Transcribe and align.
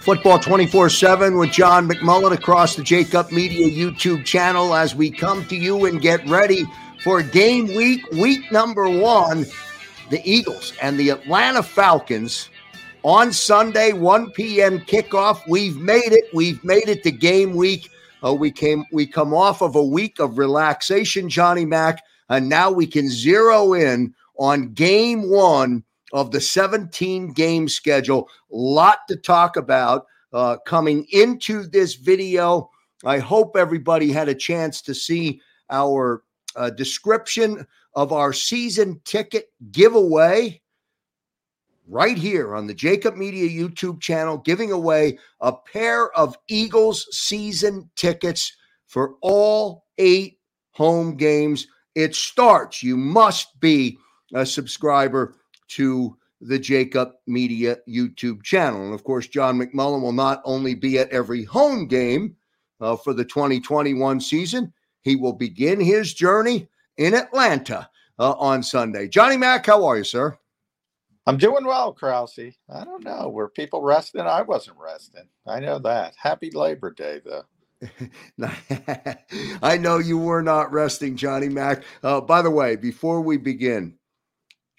Football 0.00 0.38
24 0.38 0.88
7 0.88 1.36
with 1.36 1.52
John 1.52 1.86
McMullen 1.86 2.32
across 2.32 2.74
the 2.74 2.82
Jakib 2.82 3.30
Media 3.32 3.68
YouTube 3.68 4.24
channel 4.24 4.74
as 4.74 4.94
we 4.94 5.10
come 5.10 5.44
to 5.48 5.56
you 5.56 5.84
and 5.84 6.00
get 6.00 6.26
ready 6.26 6.64
for 7.04 7.22
game 7.22 7.66
week, 7.66 8.10
week 8.12 8.50
number 8.50 8.88
one. 8.88 9.44
The 10.08 10.22
Eagles 10.24 10.72
and 10.80 10.98
the 10.98 11.10
Atlanta 11.10 11.62
Falcons 11.62 12.48
on 13.02 13.30
Sunday, 13.30 13.92
1 13.92 14.30
p.m. 14.30 14.78
kickoff. 14.80 15.42
We've 15.46 15.76
made 15.76 16.12
it. 16.12 16.24
We've 16.32 16.64
made 16.64 16.88
it 16.88 17.02
to 17.02 17.10
game 17.10 17.54
week. 17.54 17.90
Uh, 18.24 18.32
we 18.32 18.50
came 18.50 18.86
we 18.92 19.06
come 19.06 19.34
off 19.34 19.60
of 19.60 19.76
a 19.76 19.84
week 19.84 20.18
of 20.18 20.38
relaxation, 20.38 21.28
Johnny 21.28 21.66
Mack, 21.66 22.02
and 22.30 22.48
now 22.48 22.70
we 22.70 22.86
can 22.86 23.10
zero 23.10 23.74
in 23.74 24.14
on 24.38 24.72
game 24.72 25.28
one 25.28 25.84
of 26.12 26.30
the 26.30 26.40
17 26.40 27.32
game 27.32 27.68
schedule. 27.68 28.28
Lot 28.50 28.98
to 29.08 29.16
talk 29.16 29.56
about 29.56 30.06
uh, 30.32 30.56
coming 30.66 31.06
into 31.10 31.64
this 31.64 31.94
video. 31.94 32.70
I 33.04 33.18
hope 33.18 33.56
everybody 33.56 34.12
had 34.12 34.28
a 34.28 34.34
chance 34.34 34.82
to 34.82 34.94
see 34.94 35.40
our 35.70 36.22
uh, 36.56 36.70
description 36.70 37.66
of 37.94 38.12
our 38.12 38.32
season 38.32 39.00
ticket 39.04 39.46
giveaway 39.72 40.60
right 41.88 42.16
here 42.16 42.54
on 42.54 42.66
the 42.66 42.74
Jakib 42.74 43.16
Media 43.16 43.48
YouTube 43.48 44.00
channel, 44.00 44.38
giving 44.38 44.70
away 44.70 45.18
a 45.40 45.52
pair 45.52 46.10
of 46.16 46.36
Eagles 46.48 47.06
season 47.10 47.90
tickets 47.96 48.56
for 48.86 49.16
all 49.22 49.86
eight 49.98 50.38
home 50.72 51.16
games. 51.16 51.66
It 51.94 52.14
starts, 52.14 52.82
you 52.82 52.96
must 52.96 53.58
be 53.60 53.98
a 54.32 54.46
subscriber 54.46 55.34
to 55.70 56.16
the 56.40 56.58
Jakib 56.58 57.12
Media 57.26 57.76
YouTube 57.88 58.42
channel. 58.42 58.84
And 58.84 58.94
of 58.94 59.04
course, 59.04 59.28
John 59.28 59.58
McMullen 59.58 60.02
will 60.02 60.12
not 60.12 60.40
only 60.44 60.74
be 60.74 60.98
at 60.98 61.10
every 61.10 61.44
home 61.44 61.86
game 61.86 62.36
uh, 62.80 62.96
for 62.96 63.12
the 63.12 63.24
2021 63.24 64.20
season, 64.20 64.72
he 65.02 65.16
will 65.16 65.32
begin 65.32 65.80
his 65.80 66.14
journey 66.14 66.68
in 66.96 67.14
Atlanta 67.14 67.88
uh, 68.18 68.32
on 68.32 68.62
Sunday. 68.62 69.08
Johnny 69.08 69.36
Mack, 69.36 69.66
how 69.66 69.84
are 69.84 69.98
you, 69.98 70.04
sir? 70.04 70.36
I'm 71.26 71.36
doing 71.36 71.64
well, 71.64 71.92
Krause. 71.92 72.38
I 72.68 72.84
don't 72.84 73.04
know. 73.04 73.28
Were 73.28 73.48
people 73.48 73.82
resting? 73.82 74.22
I 74.22 74.42
wasn't 74.42 74.78
resting. 74.78 75.28
I 75.46 75.60
know 75.60 75.78
that. 75.80 76.14
Happy 76.16 76.50
Labor 76.50 76.90
Day, 76.90 77.20
though. 77.24 77.44
I 79.62 79.78
know 79.78 79.98
you 79.98 80.18
were 80.18 80.42
not 80.42 80.72
resting, 80.72 81.16
Johnny 81.16 81.48
Mack. 81.48 81.84
Uh, 82.02 82.20
by 82.20 82.42
the 82.42 82.50
way, 82.50 82.76
before 82.76 83.20
we 83.20 83.36
begin, 83.36 83.96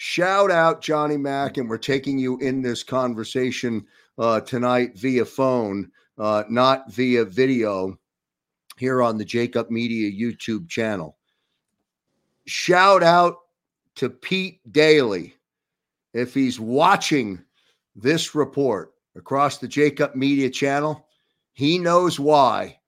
Shout 0.03 0.49
out 0.49 0.81
Johnny 0.81 1.15
Mack, 1.15 1.57
and 1.57 1.69
we're 1.69 1.77
taking 1.77 2.17
you 2.17 2.39
in 2.39 2.63
this 2.63 2.81
conversation 2.81 3.85
uh, 4.17 4.41
tonight 4.41 4.97
via 4.97 5.23
phone, 5.23 5.91
uh, 6.17 6.43
not 6.49 6.91
via 6.91 7.23
video, 7.23 7.99
here 8.77 9.03
on 9.03 9.19
the 9.19 9.23
Jakib 9.23 9.69
Media 9.69 10.11
YouTube 10.11 10.67
channel. 10.67 11.19
Shout 12.47 13.03
out 13.03 13.35
to 13.93 14.09
Pete 14.09 14.59
Daly 14.71 15.35
if 16.15 16.33
he's 16.33 16.59
watching 16.59 17.39
this 17.95 18.33
report 18.33 18.93
across 19.15 19.59
the 19.59 19.67
Jakib 19.67 20.15
Media 20.15 20.49
channel. 20.49 21.05
He 21.53 21.77
knows 21.77 22.19
why 22.19 22.79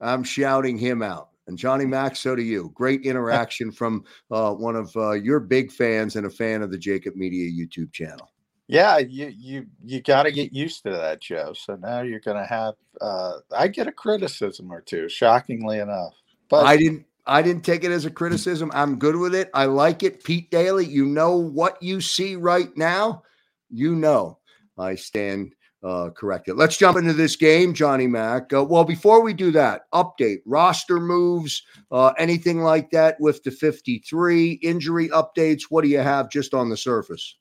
I'm 0.00 0.24
shouting 0.24 0.78
him 0.78 1.02
out. 1.02 1.31
And 1.46 1.58
Johnny 1.58 1.86
Mack, 1.86 2.16
so 2.16 2.36
do 2.36 2.42
you. 2.42 2.70
Great 2.74 3.04
interaction 3.04 3.72
from 3.72 4.04
uh, 4.30 4.52
one 4.52 4.76
of 4.76 4.94
uh, 4.96 5.12
your 5.12 5.40
big 5.40 5.72
fans 5.72 6.16
and 6.16 6.26
a 6.26 6.30
fan 6.30 6.62
of 6.62 6.70
the 6.70 6.78
Jakib 6.78 7.16
Media 7.16 7.50
YouTube 7.50 7.92
channel. 7.92 8.30
Yeah, 8.68 8.98
you 8.98 9.32
you 9.36 9.66
you 9.84 10.00
got 10.00 10.22
to 10.22 10.32
get 10.32 10.52
used 10.52 10.84
to 10.84 10.90
that, 10.92 11.20
Joe. 11.20 11.52
So 11.52 11.76
now 11.76 12.00
you're 12.00 12.20
going 12.20 12.38
to 12.38 12.46
have. 12.46 12.74
Uh, 13.00 13.38
I 13.54 13.68
get 13.68 13.86
a 13.86 13.92
criticism 13.92 14.72
or 14.72 14.80
two, 14.80 15.08
shockingly 15.08 15.80
enough. 15.80 16.14
But 16.48 16.64
I 16.64 16.76
didn't. 16.76 17.04
I 17.26 17.42
didn't 17.42 17.64
take 17.64 17.84
it 17.84 17.90
as 17.90 18.04
a 18.04 18.10
criticism. 18.10 18.70
I'm 18.74 18.98
good 18.98 19.16
with 19.16 19.34
it. 19.34 19.50
I 19.54 19.66
like 19.66 20.02
it. 20.02 20.24
Pete 20.24 20.50
Daly, 20.50 20.86
you 20.86 21.06
know 21.06 21.36
what 21.36 21.80
you 21.82 22.00
see 22.00 22.34
right 22.34 22.74
now. 22.76 23.22
You 23.70 23.94
know 23.94 24.38
I 24.78 24.94
stand 24.94 25.54
uh, 25.82 26.10
corrected. 26.10 26.56
Let's 26.56 26.76
jump 26.76 26.96
into 26.96 27.12
this 27.12 27.36
game, 27.36 27.74
Johnny 27.74 28.06
Mack. 28.06 28.52
Uh, 28.52 28.64
well, 28.64 28.84
before 28.84 29.22
we 29.22 29.32
do 29.32 29.50
that, 29.52 29.90
update 29.92 30.38
roster 30.46 31.00
moves, 31.00 31.62
uh, 31.90 32.12
anything 32.18 32.62
like 32.62 32.90
that 32.90 33.20
with 33.20 33.42
the 33.42 33.50
53 33.50 34.52
injury 34.62 35.08
updates. 35.08 35.62
What 35.70 35.82
do 35.82 35.88
you 35.88 35.98
have 35.98 36.30
just 36.30 36.54
on 36.54 36.68
the 36.68 36.76
surface? 36.76 37.36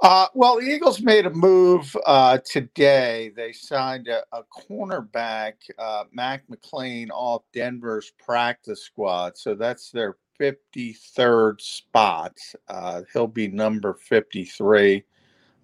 Uh, 0.00 0.26
well, 0.34 0.56
the 0.56 0.66
Eagles 0.66 1.00
made 1.00 1.26
a 1.26 1.30
move 1.30 1.96
uh, 2.06 2.36
today. 2.44 3.30
They 3.36 3.52
signed 3.52 4.08
a, 4.08 4.24
a 4.32 4.42
cornerback, 4.52 5.52
uh, 5.78 6.04
Mac 6.12 6.42
McCain, 6.48 7.08
off 7.12 7.44
Denver's 7.52 8.10
practice 8.18 8.82
squad. 8.82 9.38
So 9.38 9.54
that's 9.54 9.92
their 9.92 10.16
53rd 10.40 11.60
spot. 11.60 12.36
Uh, 12.66 13.02
he'll 13.12 13.28
be 13.28 13.46
number 13.46 13.94
53. 13.94 15.04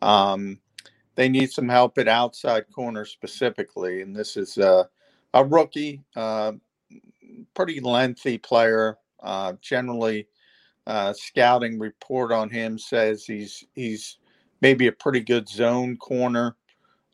Um, 0.03 0.61
they 1.19 1.29
need 1.29 1.51
some 1.51 1.69
help 1.69 1.99
at 1.99 2.07
outside 2.07 2.71
corner 2.73 3.05
specifically, 3.05 4.03
and 4.03 4.15
this 4.15 4.37
is 4.37 4.57
a, 4.57 4.89
a 5.35 5.45
rookie, 5.45 6.01
uh, 6.15 6.53
pretty 7.55 7.81
lengthy 7.81 8.39
player. 8.39 8.97
Uh, 9.21 9.55
generally, 9.61 10.29
uh, 10.87 11.13
scouting 11.13 11.77
report 11.77 12.31
on 12.31 12.49
him 12.49 12.79
says 12.79 13.25
he's 13.25 13.65
he's 13.75 14.19
maybe 14.61 14.87
a 14.87 14.93
pretty 14.93 15.19
good 15.19 15.49
zone 15.49 15.97
corner, 15.97 16.55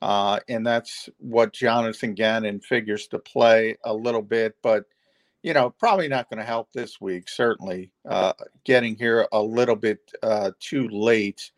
uh, 0.02 0.38
and 0.50 0.66
that's 0.66 1.08
what 1.16 1.54
Jonathan 1.54 2.12
Gannon 2.12 2.60
figures 2.60 3.06
to 3.06 3.18
play 3.18 3.74
a 3.84 3.94
little 3.94 4.20
bit, 4.20 4.54
but 4.62 4.84
you 5.42 5.54
know, 5.54 5.70
probably 5.70 6.08
not 6.08 6.28
going 6.28 6.40
to 6.40 6.44
help 6.44 6.68
this 6.74 7.00
week. 7.00 7.26
Certainly, 7.26 7.90
uh, 8.06 8.34
getting 8.64 8.96
here 8.96 9.26
a 9.32 9.42
little 9.42 9.76
bit 9.76 10.00
uh, 10.22 10.50
too 10.60 10.88
late 10.90 11.52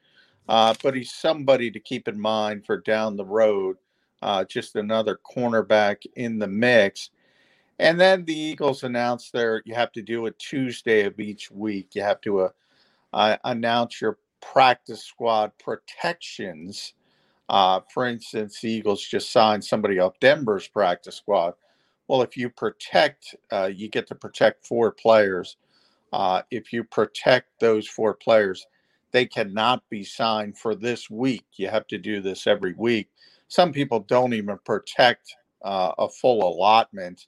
uh, 0.49 0.75
but 0.83 0.95
he's 0.97 1.13
somebody 1.13 1.71
to 1.71 1.81
keep 1.81 2.09
in 2.09 2.21
mind 2.21 2.67
for 2.67 2.79
down 2.79 3.17
the 3.17 3.27
road. 3.27 3.77
Uh, 4.23 4.45
just 4.45 4.77
another 4.77 5.19
cornerback 5.37 5.99
in 6.17 6.39
the 6.39 6.49
mix. 6.49 7.11
And 7.79 8.01
then 8.01 8.25
the 8.25 8.39
Eagles 8.39 8.85
announced 8.85 9.33
there 9.33 9.63
you 9.67 9.75
have 9.75 9.93
to 9.93 10.03
do 10.03 10.27
a 10.27 10.33
Tuesday 10.33 11.05
of 11.05 11.21
each 11.21 11.51
week. 11.51 11.91
You 11.95 12.03
have 12.03 12.21
to 12.23 12.41
uh, 12.43 12.51
uh, 13.15 13.37
announce 13.45 14.01
your 14.01 14.19
practice 14.41 15.05
squad 15.05 15.53
protections 15.59 16.91
Uh, 17.51 17.81
for 17.95 18.07
instance, 18.07 18.61
the 18.63 18.71
Eagles 18.73 19.03
just 19.03 19.33
signed 19.33 19.65
somebody 19.65 20.01
off 20.01 20.21
Denver's 20.21 20.69
practice 20.69 21.17
squad. 21.17 21.55
Well, 22.09 22.23
if 22.23 22.37
you 22.39 22.51
protect, 22.51 23.37
uh, 23.53 23.71
you 23.75 23.91
get 23.91 24.09
to 24.09 24.17
protect 24.17 24.67
four 24.67 24.93
players. 24.93 25.59
If 26.51 26.73
you 26.73 26.85
protect 26.85 27.61
those 27.61 27.89
four 27.89 28.15
players, 28.15 28.67
they 29.17 29.25
cannot 29.25 29.83
be 29.89 30.05
signed 30.05 30.59
for 30.59 30.75
this 30.75 31.09
week. 31.09 31.47
You 31.57 31.69
have 31.69 31.87
to 31.87 31.97
do 31.97 32.21
this 32.21 32.47
every 32.47 32.75
week. 32.75 33.09
Some 33.49 33.73
people 33.73 34.01
don't 34.01 34.35
even 34.35 34.59
protect 34.67 35.35
uh, 35.65 35.93
a 35.97 36.07
full 36.07 36.47
allotment. 36.47 37.27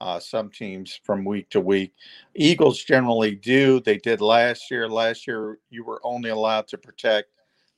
Uh, 0.00 0.18
some 0.18 0.50
teams 0.50 0.98
from 1.04 1.24
week 1.24 1.48
to 1.50 1.60
week. 1.60 1.92
Eagles 2.34 2.82
generally 2.82 3.36
do. 3.36 3.78
They 3.78 3.98
did 3.98 4.20
last 4.20 4.68
year. 4.68 4.88
Last 4.88 5.28
year, 5.28 5.60
you 5.70 5.84
were 5.84 6.00
only 6.02 6.30
allowed 6.30 6.66
to 6.68 6.78
protect, 6.78 7.28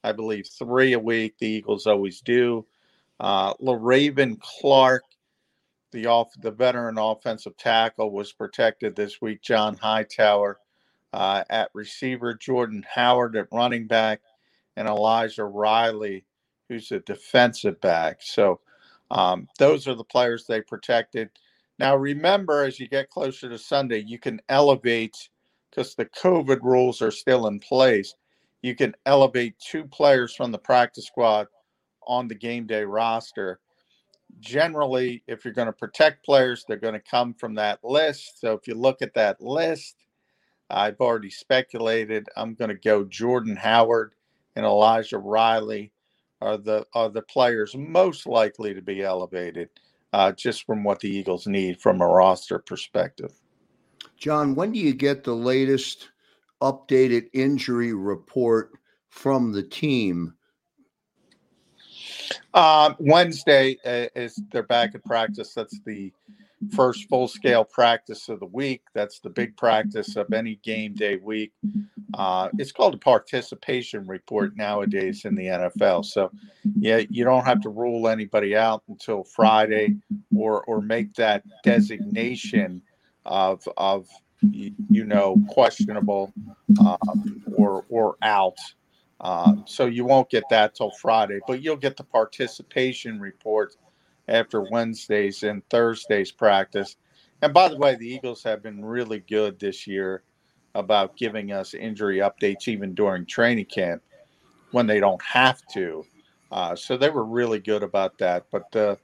I 0.04 0.12
believe, 0.12 0.46
three 0.58 0.94
a 0.94 0.98
week. 0.98 1.34
The 1.38 1.46
Eagles 1.46 1.86
always 1.86 2.22
do. 2.22 2.64
Uh, 3.20 3.52
Le'Raven 3.54 4.40
Clark, 4.40 5.02
the 5.92 6.06
off 6.06 6.28
the 6.40 6.50
veteran 6.50 6.96
offensive 6.96 7.58
tackle, 7.58 8.10
was 8.10 8.32
protected 8.32 8.96
this 8.96 9.20
week. 9.20 9.42
John 9.42 9.76
Hightower 9.76 10.58
uh, 11.12 11.44
at 11.50 11.70
receiver, 11.74 12.34
Jordan 12.34 12.84
Howard 12.92 13.36
at 13.36 13.48
running 13.52 13.86
back, 13.86 14.20
and 14.76 14.88
Elijah 14.88 15.44
Riley, 15.44 16.24
who's 16.68 16.92
a 16.92 17.00
defensive 17.00 17.80
back. 17.80 18.18
So 18.20 18.60
um, 19.10 19.48
those 19.58 19.88
are 19.88 19.94
the 19.94 20.04
players 20.04 20.46
they 20.46 20.60
protected. 20.60 21.30
Now, 21.78 21.96
remember, 21.96 22.64
as 22.64 22.78
you 22.78 22.88
get 22.88 23.10
closer 23.10 23.48
to 23.48 23.58
Sunday, 23.58 24.04
you 24.06 24.18
can 24.18 24.40
elevate 24.48 25.16
because 25.70 25.94
the 25.94 26.06
COVID 26.06 26.62
rules 26.62 27.00
are 27.00 27.10
still 27.10 27.46
in 27.46 27.58
place. 27.58 28.14
You 28.62 28.74
can 28.74 28.94
elevate 29.06 29.54
two 29.58 29.84
players 29.84 30.34
from 30.34 30.52
the 30.52 30.58
practice 30.58 31.06
squad 31.06 31.46
on 32.06 32.28
the 32.28 32.34
game 32.34 32.66
day 32.66 32.84
roster. 32.84 33.60
Generally, 34.38 35.22
if 35.26 35.44
you're 35.44 35.54
going 35.54 35.66
to 35.66 35.72
protect 35.72 36.24
players, 36.24 36.64
they're 36.66 36.76
going 36.76 36.94
to 36.94 37.00
come 37.00 37.34
from 37.34 37.54
that 37.54 37.80
list. 37.82 38.40
So 38.40 38.52
if 38.52 38.68
you 38.68 38.74
look 38.74 39.02
at 39.02 39.14
that 39.14 39.40
list, 39.40 39.96
I've 40.70 41.00
already 41.00 41.30
speculated. 41.30 42.28
I'm 42.36 42.54
going 42.54 42.70
to 42.70 42.74
go 42.74 43.04
Jordan 43.04 43.56
Howard 43.56 44.14
and 44.56 44.64
Elijah 44.64 45.18
Riley 45.18 45.92
are 46.40 46.56
the 46.56 46.86
are 46.94 47.10
the 47.10 47.22
players 47.22 47.74
most 47.76 48.26
likely 48.26 48.72
to 48.74 48.80
be 48.80 49.02
elevated, 49.02 49.68
uh, 50.12 50.32
just 50.32 50.64
from 50.64 50.84
what 50.84 51.00
the 51.00 51.08
Eagles 51.08 51.46
need 51.46 51.80
from 51.80 52.00
a 52.00 52.06
roster 52.06 52.58
perspective. 52.58 53.32
John, 54.16 54.54
when 54.54 54.72
do 54.72 54.78
you 54.78 54.94
get 54.94 55.24
the 55.24 55.34
latest 55.34 56.10
updated 56.62 57.28
injury 57.32 57.92
report 57.92 58.72
from 59.08 59.52
the 59.52 59.62
team? 59.62 60.34
Um, 62.54 62.96
Wednesday 62.98 63.76
uh, 63.84 64.08
is 64.18 64.40
they're 64.50 64.62
back 64.62 64.94
at 64.94 65.04
practice. 65.04 65.54
That's 65.54 65.80
the 65.84 66.12
first 66.74 67.08
full 67.08 67.26
scale 67.26 67.64
practice 67.64 68.28
of 68.28 68.40
the 68.40 68.46
week. 68.46 68.82
That's 68.94 69.20
the 69.20 69.30
big 69.30 69.56
practice 69.56 70.16
of 70.16 70.32
any 70.32 70.56
game 70.56 70.94
day 70.94 71.16
week. 71.16 71.52
Uh, 72.14 72.48
it's 72.58 72.72
called 72.72 72.94
a 72.94 72.98
participation 72.98 74.06
report 74.06 74.56
nowadays 74.56 75.24
in 75.24 75.34
the 75.34 75.46
NFL. 75.46 76.04
So, 76.04 76.30
yeah, 76.78 77.00
you 77.08 77.24
don't 77.24 77.44
have 77.44 77.60
to 77.62 77.70
rule 77.70 78.08
anybody 78.08 78.56
out 78.56 78.82
until 78.88 79.24
Friday 79.24 79.96
or 80.34 80.62
or 80.64 80.80
make 80.80 81.14
that 81.14 81.44
designation 81.62 82.82
of 83.24 83.66
of 83.76 84.08
you 84.42 85.04
know 85.04 85.36
questionable 85.48 86.32
um, 86.80 87.42
or 87.56 87.84
or 87.88 88.16
out. 88.22 88.58
Um, 89.22 89.64
so 89.66 89.84
you 89.84 90.04
won't 90.04 90.30
get 90.30 90.44
that 90.50 90.74
till 90.74 90.90
Friday, 90.92 91.40
but 91.46 91.62
you'll 91.62 91.76
get 91.76 91.96
the 91.96 92.04
participation 92.04 93.20
report 93.20 93.76
after 94.30 94.62
Wednesday's 94.70 95.42
and 95.42 95.62
Thursday's 95.68 96.32
practice. 96.32 96.96
And 97.42 97.52
by 97.52 97.68
the 97.68 97.76
way, 97.76 97.96
the 97.96 98.08
Eagles 98.08 98.42
have 98.44 98.62
been 98.62 98.84
really 98.84 99.20
good 99.20 99.58
this 99.58 99.86
year 99.86 100.22
about 100.74 101.16
giving 101.16 101.52
us 101.52 101.74
injury 101.74 102.18
updates 102.18 102.68
even 102.68 102.94
during 102.94 103.26
training 103.26 103.66
camp 103.66 104.02
when 104.70 104.86
they 104.86 105.00
don't 105.00 105.22
have 105.22 105.60
to. 105.72 106.04
Uh, 106.52 106.76
so 106.76 106.96
they 106.96 107.10
were 107.10 107.24
really 107.24 107.58
good 107.58 107.82
about 107.82 108.16
that. 108.18 108.46
But 108.50 108.70
the 108.72 108.98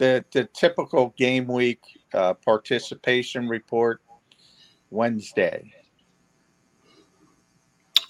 the, 0.00 0.48
typical 0.54 1.12
game 1.18 1.46
week 1.46 1.80
uh, 2.14 2.34
participation 2.34 3.48
report 3.48 4.00
Wednesday. 4.90 5.72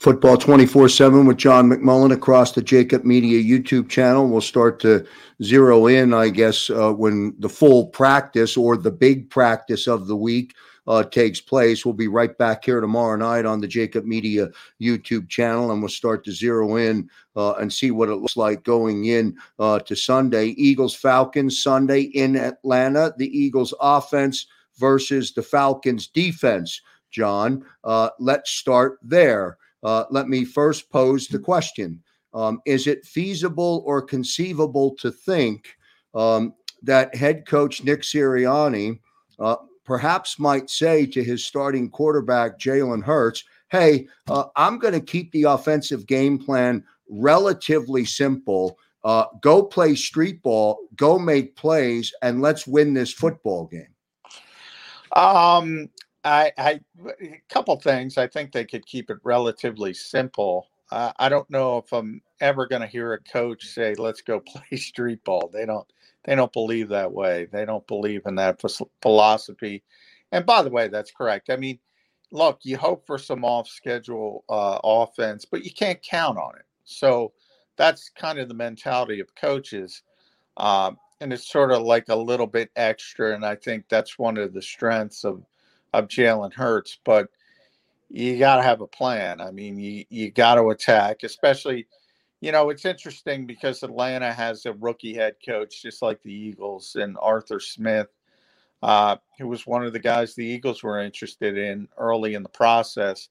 Football 0.01 0.39
24 0.39 0.89
7 0.89 1.27
with 1.27 1.37
John 1.37 1.69
McMullen 1.69 2.11
across 2.11 2.53
the 2.53 2.63
Jakib 2.63 3.05
Media 3.05 3.43
YouTube 3.43 3.91
channel. 3.91 4.27
We'll 4.27 4.41
start 4.41 4.81
to 4.81 5.07
zero 5.43 5.89
in, 5.89 6.15
I 6.15 6.31
guess, 6.31 6.71
uh, 6.71 6.91
when 6.91 7.35
the 7.39 7.51
full 7.51 7.89
practice 7.89 8.57
or 8.57 8.79
the 8.79 8.91
big 8.91 9.29
practice 9.29 9.87
of 9.87 10.07
the 10.07 10.17
week 10.17 10.55
uh, 10.87 11.03
takes 11.03 11.43
place. 11.43 11.85
We'll 11.85 11.93
be 11.93 12.09
right 12.09 12.37
back 12.39 12.65
here 12.65 12.81
tomorrow 12.81 13.15
night 13.17 13.45
on 13.45 13.61
the 13.61 13.69
Jakib 13.69 14.07
Media 14.07 14.49
YouTube 14.81 15.29
channel, 15.29 15.71
and 15.71 15.83
we'll 15.83 15.91
start 15.91 16.25
to 16.25 16.33
zero 16.33 16.77
in 16.77 17.11
uh, 17.37 17.53
and 17.57 17.71
see 17.71 17.91
what 17.91 18.09
it 18.09 18.17
looks 18.17 18.39
like 18.39 18.65
going 18.65 19.05
in 19.05 19.37
uh, 19.59 19.81
to 19.81 19.95
Sunday. 19.95 20.55
Eagles 20.57 20.95
Falcons 20.95 21.63
Sunday 21.63 22.05
in 22.05 22.37
Atlanta. 22.37 23.13
The 23.19 23.29
Eagles 23.39 23.75
offense 23.79 24.47
versus 24.79 25.35
the 25.35 25.43
Falcons 25.43 26.07
defense. 26.07 26.81
John, 27.11 27.67
uh, 27.85 28.09
let's 28.19 28.51
start 28.51 28.99
there. 29.03 29.59
Uh, 29.83 30.05
let 30.11 30.29
me 30.29 30.45
first 30.45 30.91
pose 30.91 31.27
the 31.29 31.39
question 31.39 32.03
um, 32.35 32.61
Is 32.67 32.87
it 32.87 33.05
feasible 33.05 33.83
or 33.87 34.03
conceivable 34.03 34.95
to 34.97 35.11
think 35.11 35.77
um, 36.15 36.55
that 36.83 37.15
head 37.15 37.47
coach 37.47 37.83
Nick 37.83 38.03
Sirianni 38.03 38.99
uh, 39.39 39.57
perhaps 39.85 40.39
might 40.39 40.71
say 40.71 41.07
to 41.07 41.25
his 41.25 41.45
starting 41.45 41.91
quarterback, 41.91 42.59
Jalen 42.59 43.03
Hurts, 43.03 43.45
Hey, 43.71 44.09
uh, 44.29 44.45
I'm 44.57 44.79
going 44.79 44.95
to 44.95 45.01
keep 45.01 45.31
the 45.31 45.45
offensive 45.45 46.07
game 46.07 46.39
plan 46.39 46.85
relatively 47.09 48.05
simple. 48.05 48.79
Uh, 49.05 49.25
go 49.41 49.63
play 49.63 49.95
street 49.95 50.43
ball, 50.43 50.81
go 50.97 51.19
make 51.19 51.57
plays, 51.57 52.13
and 52.23 52.43
let's 52.43 52.67
win 52.67 52.95
this 52.95 53.13
football 53.13 53.67
game. 53.67 53.95
Um, 55.13 55.89
I, 56.25 56.53
I 56.59 56.81
a 57.23 57.41
couple 57.49 57.77
things. 57.77 58.19
I 58.19 58.27
think 58.27 58.53
they 58.53 58.65
could 58.65 58.87
keep 58.87 59.11
it 59.11 59.19
relatively 59.25 59.95
simple. 59.95 60.69
Uh, 60.91 61.13
I 61.19 61.29
don't 61.29 61.49
know 61.51 61.79
if 61.79 61.93
I'm 61.93 62.21
ever 62.41 62.67
going 62.67 62.83
to 62.83 62.89
hear 62.89 63.15
a 63.15 63.21
coach 63.21 63.67
say, 63.67 63.95
"Let's 63.95 64.21
go 64.21 64.41
play 64.47 64.77
street 64.77 65.25
ball." 65.25 65.51
They 65.53 65.67
don't. 65.67 65.87
They 66.25 66.35
don't 66.35 66.53
believe 66.53 66.89
that 66.91 67.13
way. 67.13 67.49
They 67.51 67.65
don't 67.65 67.87
believe 67.87 68.23
in 68.27 68.35
that 68.35 68.61
philosophy. 69.01 69.83
And 70.33 70.45
by 70.45 70.63
the 70.63 70.71
way, 70.71 70.89
that's 70.89 71.11
correct. 71.11 71.49
I 71.49 71.57
mean, 71.57 71.79
look, 72.31 72.61
you 72.63 72.77
hope 72.77 73.07
for 73.07 73.17
some 73.17 73.43
off-schedule 73.43 74.45
uh, 74.49 74.79
offense, 74.85 75.47
but 75.47 75.65
you 75.65 75.73
can't 75.73 76.03
count 76.03 76.39
on 76.39 76.57
it. 76.57 76.67
So 76.85 77.33
that's 77.77 78.11
kind 78.11 78.39
of 78.39 78.49
the 78.49 78.55
mentality 78.55 79.21
of 79.21 79.35
coaches. 79.35 80.03
Um, 80.59 80.99
and 81.23 81.33
it's 81.33 81.51
sort 81.51 81.73
of 81.73 81.83
like 81.83 82.09
a 82.11 82.17
little 82.17 82.47
bit 82.47 82.71
extra. 82.77 83.35
And 83.35 83.45
I 83.45 83.55
think 83.55 83.87
that's 83.89 84.19
one 84.19 84.37
of 84.37 84.53
the 84.53 84.63
strengths 84.63 85.25
of 85.25 85.43
of 85.93 86.09
Jalen 86.09 86.53
Hurts, 86.53 86.99
but 87.05 87.29
you 88.09 88.39
got 88.39 88.57
to 88.57 88.63
have 88.63 88.81
a 88.81 88.87
plan. 88.87 89.41
I 89.41 89.51
mean, 89.51 89.79
you 89.79 90.05
you 90.11 90.31
got 90.31 90.57
to 90.57 90.71
attack, 90.71 91.23
especially. 91.23 91.87
You 92.43 92.53
know, 92.53 92.71
it's 92.71 92.87
interesting 92.87 93.45
because 93.45 93.83
Atlanta 93.83 94.33
has 94.33 94.65
a 94.65 94.73
rookie 94.73 95.13
head 95.13 95.35
coach, 95.47 95.83
just 95.83 96.01
like 96.01 96.23
the 96.23 96.33
Eagles, 96.33 96.97
and 96.99 97.19
Arthur 97.21 97.61
Smith, 97.61 98.09
uh, 98.83 99.17
who 99.39 99.47
was 99.47 99.67
one 99.67 99.85
of 99.85 99.93
the 99.93 99.99
guys 99.99 100.35
the 100.35 100.47
Eagles 100.47 100.83
were 100.83 101.01
interested 101.01 101.59
in 101.59 101.87
early 101.99 102.35
in 102.35 102.43
the 102.43 102.49
process. 102.49 103.29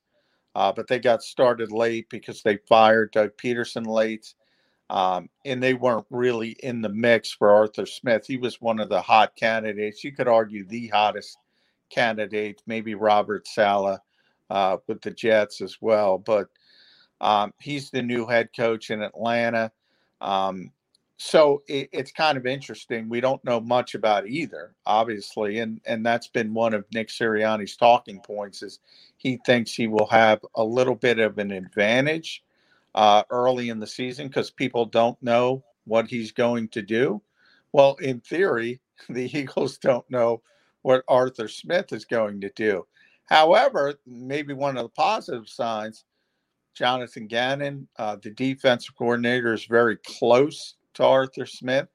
Uh, 0.56 0.72
but 0.72 0.88
they 0.88 1.00
got 1.00 1.24
started 1.24 1.72
late 1.72 2.08
because 2.10 2.44
they 2.44 2.58
fired 2.68 3.12
Doug 3.12 3.32
Pederson 3.38 3.88
late. 3.88 4.34
Um, 4.92 5.30
and 5.46 5.62
they 5.62 5.76
weren't 5.76 6.08
really 6.10 6.56
in 6.64 6.82
the 6.82 6.90
mix 6.90 7.32
for 7.32 7.52
Arthur 7.52 7.86
Smith. 7.86 8.26
He 8.26 8.38
was 8.38 8.60
one 8.60 8.80
of 8.80 8.90
the 8.90 9.02
hot 9.02 9.36
candidates. 9.36 10.04
You 10.04 10.12
could 10.12 10.28
argue 10.28 10.66
the 10.66 10.88
hottest 10.88 11.38
candidate, 11.90 12.62
maybe 12.68 12.96
Robert 12.96 13.48
Saleh 13.48 14.00
uh, 14.50 14.78
with 14.88 15.02
the 15.02 15.12
Jets 15.12 15.62
as 15.62 15.78
well. 15.82 16.18
But 16.18 16.50
um, 17.22 17.54
he's 17.60 17.90
the 17.90 18.02
new 18.02 18.26
head 18.26 18.50
coach 18.56 18.90
in 18.90 19.02
Atlanta. 19.02 19.72
Um, 20.22 20.72
so 21.18 21.64
it, 21.68 21.90
it's 21.92 22.12
kind 22.12 22.38
of 22.38 22.46
interesting. 22.46 23.10
We 23.10 23.20
don't 23.20 23.44
know 23.44 23.60
much 23.60 23.94
about 23.94 24.28
either, 24.28 24.74
obviously, 24.86 25.60
and 25.60 25.82
and 25.86 26.06
that's 26.06 26.28
been 26.28 26.54
one 26.54 26.74
of 26.74 26.86
Nick 26.94 27.10
Sirianni's 27.10 27.76
talking 27.76 28.22
points. 28.22 28.64
Is 28.64 28.80
he 29.18 29.38
thinks 29.46 29.74
he 29.74 29.88
will 29.88 30.08
have 30.08 30.40
a 30.56 30.64
little 30.64 30.96
bit 30.96 31.20
of 31.20 31.38
an 31.38 31.52
advantage 31.52 32.42
uh, 32.96 33.24
early 33.30 33.70
in 33.70 33.80
the 33.80 33.88
season 33.88 34.28
because 34.28 34.50
people 34.50 34.86
don't 34.86 35.22
know 35.22 35.64
what 35.86 36.08
he's 36.08 36.32
going 36.32 36.70
to 36.70 36.82
do. 36.82 37.22
Well, 37.74 37.96
in 37.96 38.22
theory, 38.22 38.80
the 39.10 39.26
Eagles 39.38 39.78
don't 39.78 40.10
know 40.10 40.42
what 40.82 41.04
Arthur 41.08 41.48
Smith 41.48 41.92
is 41.92 42.06
going 42.06 42.42
to 42.42 42.52
do. 42.56 42.86
However, 43.26 43.96
maybe 44.06 44.54
one 44.54 44.78
of 44.78 44.84
the 44.84 44.90
positive 44.90 45.48
signs, 45.48 46.06
Jonathan 46.74 47.28
Gannon, 47.28 47.88
uh, 47.98 48.18
the 48.22 48.32
defensive 48.32 48.96
coordinator, 48.96 49.54
is 49.54 49.66
very 49.66 49.98
close 49.98 50.76
to 50.96 51.04
Arthur 51.04 51.46
Smith. 51.46 51.88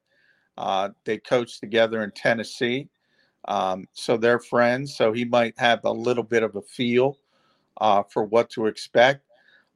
Uh, 0.56 0.90
they 1.04 1.18
coached 1.18 1.60
together 1.60 2.04
in 2.04 2.12
Tennessee. 2.12 2.88
Um, 3.46 3.86
so 3.92 4.16
they're 4.16 4.38
friends. 4.38 4.96
So 4.96 5.12
he 5.12 5.24
might 5.24 5.58
have 5.58 5.80
a 5.84 5.92
little 5.92 6.22
bit 6.22 6.42
of 6.42 6.54
a 6.56 6.62
feel 6.62 7.18
uh, 7.80 8.04
for 8.04 8.24
what 8.24 8.50
to 8.50 8.66
expect. 8.66 9.24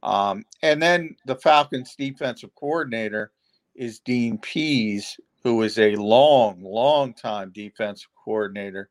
Um, 0.01 0.45
and 0.61 0.81
then 0.81 1.15
the 1.25 1.35
Falcons 1.35 1.95
defensive 1.97 2.55
coordinator 2.55 3.31
is 3.75 3.99
Dean 3.99 4.37
Pees, 4.37 5.19
who 5.43 5.61
is 5.63 5.77
a 5.77 5.95
long, 5.95 6.63
long 6.63 7.13
time 7.13 7.51
defensive 7.53 8.09
coordinator 8.23 8.89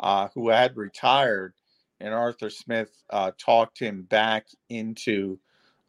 uh, 0.00 0.28
who 0.34 0.48
had 0.48 0.76
retired. 0.76 1.54
And 2.00 2.14
Arthur 2.14 2.50
Smith 2.50 2.90
uh, 3.10 3.32
talked 3.38 3.78
him 3.78 4.02
back 4.02 4.46
into 4.70 5.38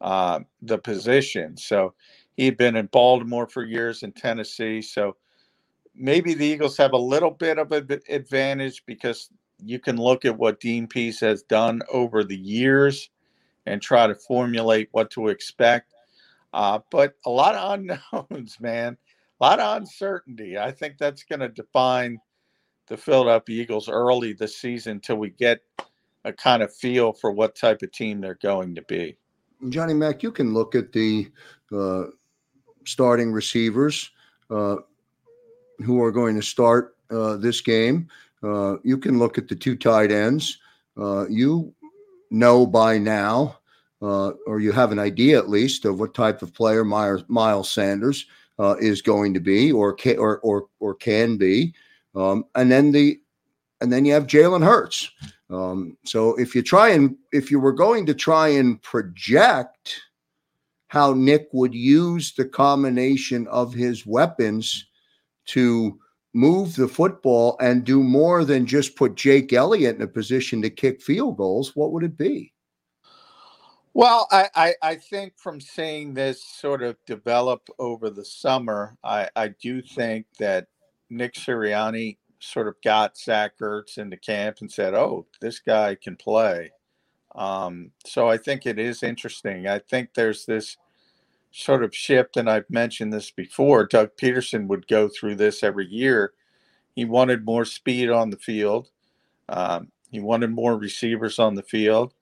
uh, 0.00 0.40
the 0.60 0.78
position. 0.78 1.56
So 1.56 1.94
he 2.36 2.44
had 2.44 2.56
been 2.56 2.76
in 2.76 2.86
Baltimore 2.86 3.46
for 3.46 3.64
years 3.64 4.02
in 4.02 4.12
Tennessee. 4.12 4.82
So 4.82 5.16
maybe 5.94 6.34
the 6.34 6.46
Eagles 6.46 6.76
have 6.76 6.92
a 6.92 6.98
little 6.98 7.30
bit 7.30 7.58
of 7.58 7.72
an 7.72 8.00
advantage 8.08 8.82
because 8.86 9.30
you 9.64 9.78
can 9.78 9.96
look 9.96 10.24
at 10.24 10.36
what 10.36 10.60
Dean 10.60 10.86
Pees 10.86 11.20
has 11.20 11.42
done 11.44 11.82
over 11.90 12.24
the 12.24 12.36
years 12.36 13.10
and 13.66 13.80
try 13.80 14.06
to 14.06 14.14
formulate 14.14 14.88
what 14.92 15.10
to 15.12 15.28
expect. 15.28 15.92
Uh, 16.52 16.80
but 16.90 17.14
a 17.24 17.30
lot 17.30 17.54
of 17.54 17.72
unknowns, 18.12 18.58
man, 18.60 18.98
a 19.40 19.44
lot 19.44 19.60
of 19.60 19.78
uncertainty. 19.78 20.58
I 20.58 20.72
think 20.72 20.98
that's 20.98 21.22
going 21.22 21.40
to 21.40 21.48
define 21.48 22.18
the 22.92 22.98
Philadelphia 22.98 23.62
Eagles 23.62 23.88
early 23.88 24.34
this 24.34 24.58
season 24.58 24.92
until 24.92 25.16
we 25.16 25.30
get 25.30 25.62
a 26.26 26.32
kind 26.32 26.62
of 26.62 26.74
feel 26.74 27.10
for 27.10 27.32
what 27.32 27.56
type 27.56 27.80
of 27.80 27.90
team 27.90 28.20
they're 28.20 28.34
going 28.42 28.74
to 28.74 28.82
be. 28.82 29.16
Johnny 29.70 29.94
Mack, 29.94 30.22
you 30.22 30.30
can 30.30 30.52
look 30.52 30.74
at 30.74 30.92
the 30.92 31.32
uh, 31.74 32.04
starting 32.84 33.32
receivers 33.32 34.10
uh, 34.50 34.76
who 35.78 36.02
are 36.02 36.12
going 36.12 36.36
to 36.36 36.42
start 36.42 36.94
uh, 37.10 37.36
this 37.36 37.62
game. 37.62 38.08
Uh, 38.42 38.76
you 38.84 38.98
can 38.98 39.18
look 39.18 39.38
at 39.38 39.48
the 39.48 39.56
two 39.56 39.74
tight 39.74 40.12
ends. 40.12 40.58
Uh, 40.94 41.26
you 41.30 41.74
know 42.30 42.66
by 42.66 42.98
now, 42.98 43.56
uh, 44.02 44.32
or 44.46 44.60
you 44.60 44.70
have 44.70 44.92
an 44.92 44.98
idea 44.98 45.38
at 45.38 45.48
least 45.48 45.86
of 45.86 45.98
what 45.98 46.12
type 46.12 46.42
of 46.42 46.52
player 46.52 46.84
Miles, 46.84 47.70
Sanders 47.70 48.26
is 48.80 49.00
going 49.00 49.32
to 49.32 49.40
be, 49.40 49.72
or 49.72 49.96
or 50.18 50.40
or 50.40 50.66
or 50.78 50.94
can 50.94 51.38
be. 51.38 51.72
Um, 52.14 52.44
and 52.54 52.70
then 52.70 52.92
the 52.92 53.18
and 53.80 53.92
then 53.92 54.04
you 54.04 54.12
have 54.12 54.26
Jalen 54.26 54.64
Hurts. 54.64 55.10
Um, 55.50 55.96
so 56.04 56.34
if 56.36 56.54
you 56.54 56.62
try 56.62 56.90
and 56.90 57.16
if 57.32 57.50
you 57.50 57.58
were 57.60 57.72
going 57.72 58.06
to 58.06 58.14
try 58.14 58.48
and 58.48 58.80
project 58.82 60.00
how 60.92 61.14
Nick 61.14 61.48
would 61.52 61.74
use 61.74 62.34
the 62.34 62.44
combination 62.44 63.46
of 63.48 63.72
his 63.72 64.04
weapons 64.04 64.86
to 65.46 65.98
move 66.34 66.76
the 66.76 66.88
football 66.88 67.56
and 67.60 67.84
do 67.84 68.02
more 68.02 68.44
than 68.44 68.66
just 68.66 68.96
put 68.96 69.14
Jake 69.14 69.54
Elliott 69.54 69.96
in 69.96 70.02
a 70.02 70.06
position 70.06 70.60
to 70.60 70.68
kick 70.68 71.00
field 71.00 71.36
goals, 71.38 71.74
what 71.74 71.92
would 71.92 72.04
it 72.04 72.18
be? 72.18 72.52
Well, 73.94 74.26
I, 74.30 74.48
I, 74.54 74.74
I, 74.82 74.94
think 74.96 75.34
from 75.36 75.60
seeing 75.60 76.14
this 76.14 76.42
sort 76.42 76.82
of 76.82 76.96
develop 77.06 77.68
over 77.78 78.08
the 78.08 78.24
summer, 78.24 78.96
I, 79.04 79.28
I 79.36 79.48
do 79.48 79.82
think 79.82 80.26
that 80.38 80.68
Nick 81.12 81.34
Sirianni 81.34 82.16
sort 82.40 82.68
of 82.68 82.74
got 82.82 83.16
Zach 83.16 83.52
Ertz 83.60 83.98
into 83.98 84.16
camp 84.16 84.58
and 84.60 84.70
said, 84.70 84.94
"Oh, 84.94 85.26
this 85.40 85.60
guy 85.60 85.94
can 85.94 86.16
play." 86.16 86.72
Um, 87.34 87.92
so 88.04 88.28
I 88.28 88.36
think 88.36 88.66
it 88.66 88.78
is 88.78 89.02
interesting. 89.02 89.66
I 89.66 89.78
think 89.78 90.14
there's 90.14 90.44
this 90.44 90.76
sort 91.50 91.84
of 91.84 91.94
shift, 91.94 92.36
and 92.36 92.48
I've 92.48 92.68
mentioned 92.70 93.12
this 93.12 93.30
before. 93.30 93.86
Doug 93.86 94.10
Pederson 94.20 94.66
would 94.68 94.86
go 94.88 95.08
through 95.08 95.36
this 95.36 95.62
every 95.62 95.86
year. 95.86 96.32
He 96.94 97.04
wanted 97.04 97.44
more 97.44 97.64
speed 97.64 98.10
on 98.10 98.30
the 98.30 98.36
field. 98.36 98.90
Um, 99.48 99.92
he 100.10 100.20
wanted 100.20 100.50
more 100.50 100.76
receivers 100.76 101.38
on 101.38 101.54
the 101.54 101.62
field. 101.62 102.14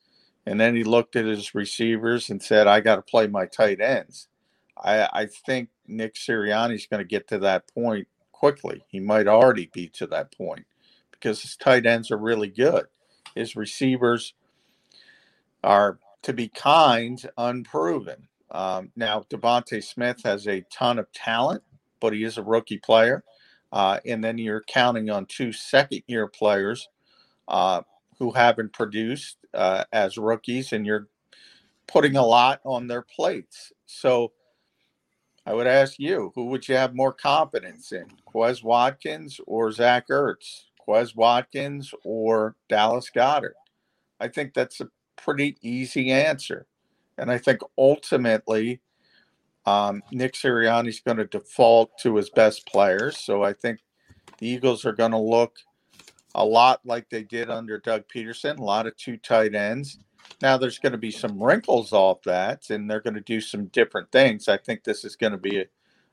And 0.47 0.61
then 0.61 0.75
he 0.75 0.85
looked 0.85 1.17
at 1.17 1.27
his 1.27 1.55
receivers 1.55 2.31
and 2.31 2.43
said, 2.43 2.67
I 2.67 2.81
got 2.81 2.97
to 2.97 3.03
play 3.03 3.27
my 3.27 3.47
tight 3.47 3.81
ends. 3.81 4.29
I, 4.77 5.09
I 5.13 5.27
think 5.27 5.69
Nick 5.87 6.15
Sirianni's 6.15 6.87
going 6.87 7.03
to 7.03 7.09
get 7.09 7.29
to 7.29 7.39
that 7.41 7.73
point 7.73 8.09
quickly. 8.41 8.85
He 8.89 9.01
might 9.01 9.29
already 9.29 9.71
be 9.73 9.89
to 9.91 10.09
that 10.09 10.37
point 10.37 10.67
because 11.13 11.43
his 11.43 11.57
tight 11.57 11.87
ends 11.87 12.11
are 12.11 12.19
really 12.19 12.49
good. 12.49 12.87
His 13.37 13.55
receivers 13.55 14.35
are, 15.63 15.99
to 16.23 16.33
be 16.33 16.49
kind, 16.49 17.23
unproven. 17.37 18.29
Um, 18.51 18.93
now, 18.97 19.27
DeVonta 19.31 19.85
Smith 19.85 20.23
has 20.25 20.49
a 20.49 20.65
ton 20.73 20.99
of 20.99 21.13
talent, 21.13 21.63
but 22.01 22.15
he 22.15 22.25
is 22.25 22.39
a 22.39 22.43
rookie 22.43 22.79
player. 22.79 23.25
Uh, 23.73 24.01
and 24.07 24.25
then 24.25 24.39
you're 24.39 24.65
counting 24.67 25.11
on 25.11 25.27
two 25.27 25.53
second 25.53 26.03
year 26.09 26.27
players 26.27 26.89
uh, 27.49 27.83
who 28.19 28.33
haven't 28.33 28.73
produced 28.73 29.37
uh, 29.55 29.85
as 29.93 30.19
rookies, 30.19 30.73
and 30.73 30.87
you're 30.87 31.09
putting 31.87 32.17
a 32.17 32.27
lot 32.27 32.61
on 32.65 32.89
their 32.89 33.03
plates. 33.03 33.73
So 33.87 34.33
I 35.47 35.55
would 35.55 35.67
ask 35.67 35.99
you, 35.99 36.33
who 36.35 36.47
would 36.47 36.69
you 36.69 36.77
have 36.77 36.95
more 36.95 37.13
confidence 37.13 37.93
in, 37.93 38.07
Quez 38.33 38.63
Watkins 38.63 39.41
or 39.47 39.73
Zach 39.73 40.09
Ertz? 40.09 40.65
Quez 40.87 41.17
Watkins 41.17 41.93
or 42.05 42.57
Dallas 42.69 43.11
Goedert? 43.15 43.55
I 44.21 44.29
think 44.29 44.55
that's 44.55 44.81
a 44.81 44.89
pretty 45.17 45.57
easy 45.63 46.11
answer. 46.11 46.67
And 47.19 47.31
I 47.31 47.39
think 47.39 47.61
ultimately, 47.77 48.81
um, 49.67 50.03
Nick 50.11 50.35
Sirianni 50.35 50.89
is 50.89 51.01
going 51.01 51.19
to 51.19 51.27
default 51.27 51.99
to 51.99 52.17
his 52.17 52.31
best 52.31 52.67
players. 52.67 53.19
So 53.19 53.43
I 53.43 53.53
think 53.53 53.81
the 54.39 54.49
Eagles 54.49 54.85
are 54.85 54.93
going 54.93 55.11
to 55.13 55.19
look 55.19 55.57
a 56.35 56.45
lot 56.45 56.81
like 56.85 57.09
they 57.11 57.25
did 57.25 57.51
under 57.51 57.79
Doug 57.79 58.05
Pederson, 58.15 58.59
a 58.59 58.63
lot 58.63 58.87
of 58.87 58.97
two 58.97 59.17
tight 59.17 59.55
ends. 59.55 59.99
Now 60.43 60.57
there's 60.57 60.79
going 60.79 60.93
to 60.93 60.99
be 60.99 61.11
some 61.11 61.43
wrinkles 61.43 61.93
off 61.93 62.23
that, 62.23 62.71
and 62.71 62.91
they're 62.91 63.01
going 63.01 63.15
to 63.15 63.21
do 63.21 63.41
some 63.41 63.67
different 63.67 64.11
things. 64.11 64.49
I 64.49 64.57
think 64.57 64.85
this 64.85 65.05
is 65.05 65.17
going 65.17 65.33
to 65.33 65.39
be 65.39 65.61
a, 65.61 65.65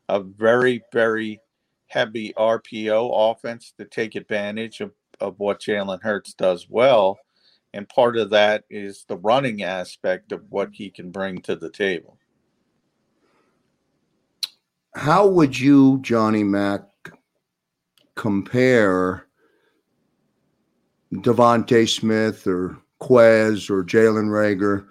a 0.09 0.21
very, 0.21 0.83
very 0.91 1.39
heavy 1.87 2.33
RPO 2.37 3.31
offense 3.31 3.73
to 3.77 3.85
take 3.85 4.15
advantage 4.15 4.81
of, 4.81 4.91
of 5.21 5.39
what 5.39 5.61
Jalen 5.61 6.01
Hurts 6.01 6.33
does 6.33 6.67
well. 6.69 7.17
And 7.73 7.87
part 7.87 8.17
of 8.17 8.29
that 8.31 8.63
is 8.69 9.05
the 9.07 9.17
running 9.17 9.63
aspect 9.63 10.31
of 10.31 10.43
what 10.49 10.69
he 10.73 10.89
can 10.89 11.11
bring 11.11 11.41
to 11.43 11.55
the 11.55 11.69
table. 11.69 12.17
How 14.95 15.27
would 15.27 15.57
you, 15.57 15.99
Johnny 16.01 16.43
Mack, 16.43 16.81
compare 18.15 19.27
DeVonta 21.13 21.87
Smith 21.87 22.47
or 22.47 22.77
Quez 23.01 23.69
or 23.69 23.83
Jalen 23.83 24.29
Reagor 24.29 24.87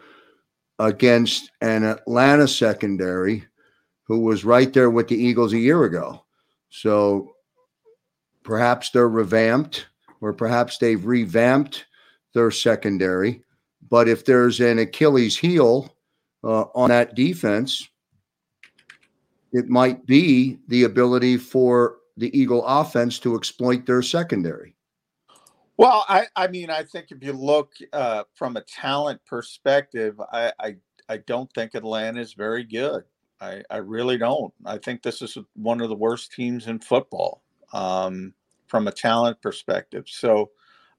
against 0.79 1.51
an 1.61 1.85
Atlanta 1.85 2.47
secondary 2.47 3.45
who 4.05 4.21
was 4.21 4.45
right 4.45 4.73
there 4.73 4.91
with 4.91 5.09
the 5.09 5.17
Eagles 5.17 5.53
a 5.53 5.59
year 5.59 5.85
ago? 5.85 6.25
So 6.71 7.33
perhaps 8.45 8.91
they're 8.91 9.09
revamped 9.09 9.87
or 10.21 10.33
perhaps 10.33 10.79
they've 10.79 11.05
revamped 11.05 11.87
their 12.35 12.51
secondary. 12.51 13.43
But 13.89 14.09
if 14.09 14.25
there's 14.25 14.61
an 14.61 14.79
Achilles 14.79 15.37
heel 15.37 15.97
uh, 16.45 16.65
on 16.75 16.91
that 16.91 17.15
defense, 17.15 17.89
it 19.53 19.69
might 19.69 20.07
be 20.07 20.59
the 20.69 20.85
ability 20.85 21.39
for 21.39 21.97
the 22.17 22.37
Eagle 22.39 22.65
offense 22.67 23.19
to 23.21 23.35
exploit 23.37 23.87
their 23.87 24.03
secondary. 24.03 24.76
Well, 25.77 26.05
I, 26.09 26.27
I 26.37 26.49
mean, 26.49 26.71
I 26.71 26.85
think 26.85 27.11
if 27.11 27.23
you 27.23 27.33
look 27.33 27.73
uh, 27.93 28.25
from 28.35 28.57
a 28.57 28.63
talent 28.63 29.21
perspective, 29.27 30.21
I, 30.33 30.53
I, 30.59 30.77
I 31.09 31.17
don't 31.19 31.53
think 31.55 31.75
Atlanta 31.75 32.21
is 32.21 32.33
very 32.33 32.65
good. 32.65 33.05
I, 33.41 33.63
I 33.71 33.79
really 33.79 34.17
don't. 34.17 34.55
I 34.65 34.79
think 34.79 35.03
this 35.03 35.21
is 35.21 35.37
one 35.55 35.83
of 35.83 35.91
the 35.91 35.95
worst 35.95 36.33
teams 36.33 36.67
in 36.69 36.79
football 36.79 37.43
um, 37.75 38.33
from 38.69 38.89
a 38.89 38.93
talent 38.93 39.43
perspective. 39.43 40.05
So 40.09 40.51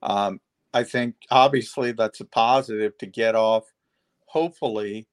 um, 0.04 0.40
I 0.74 0.84
think 0.84 1.16
obviously 1.32 1.94
that's 1.94 2.20
a 2.20 2.26
positive 2.26 2.96
to 3.00 3.08
get 3.08 3.34
off, 3.34 3.64
hopefully, 4.28 5.08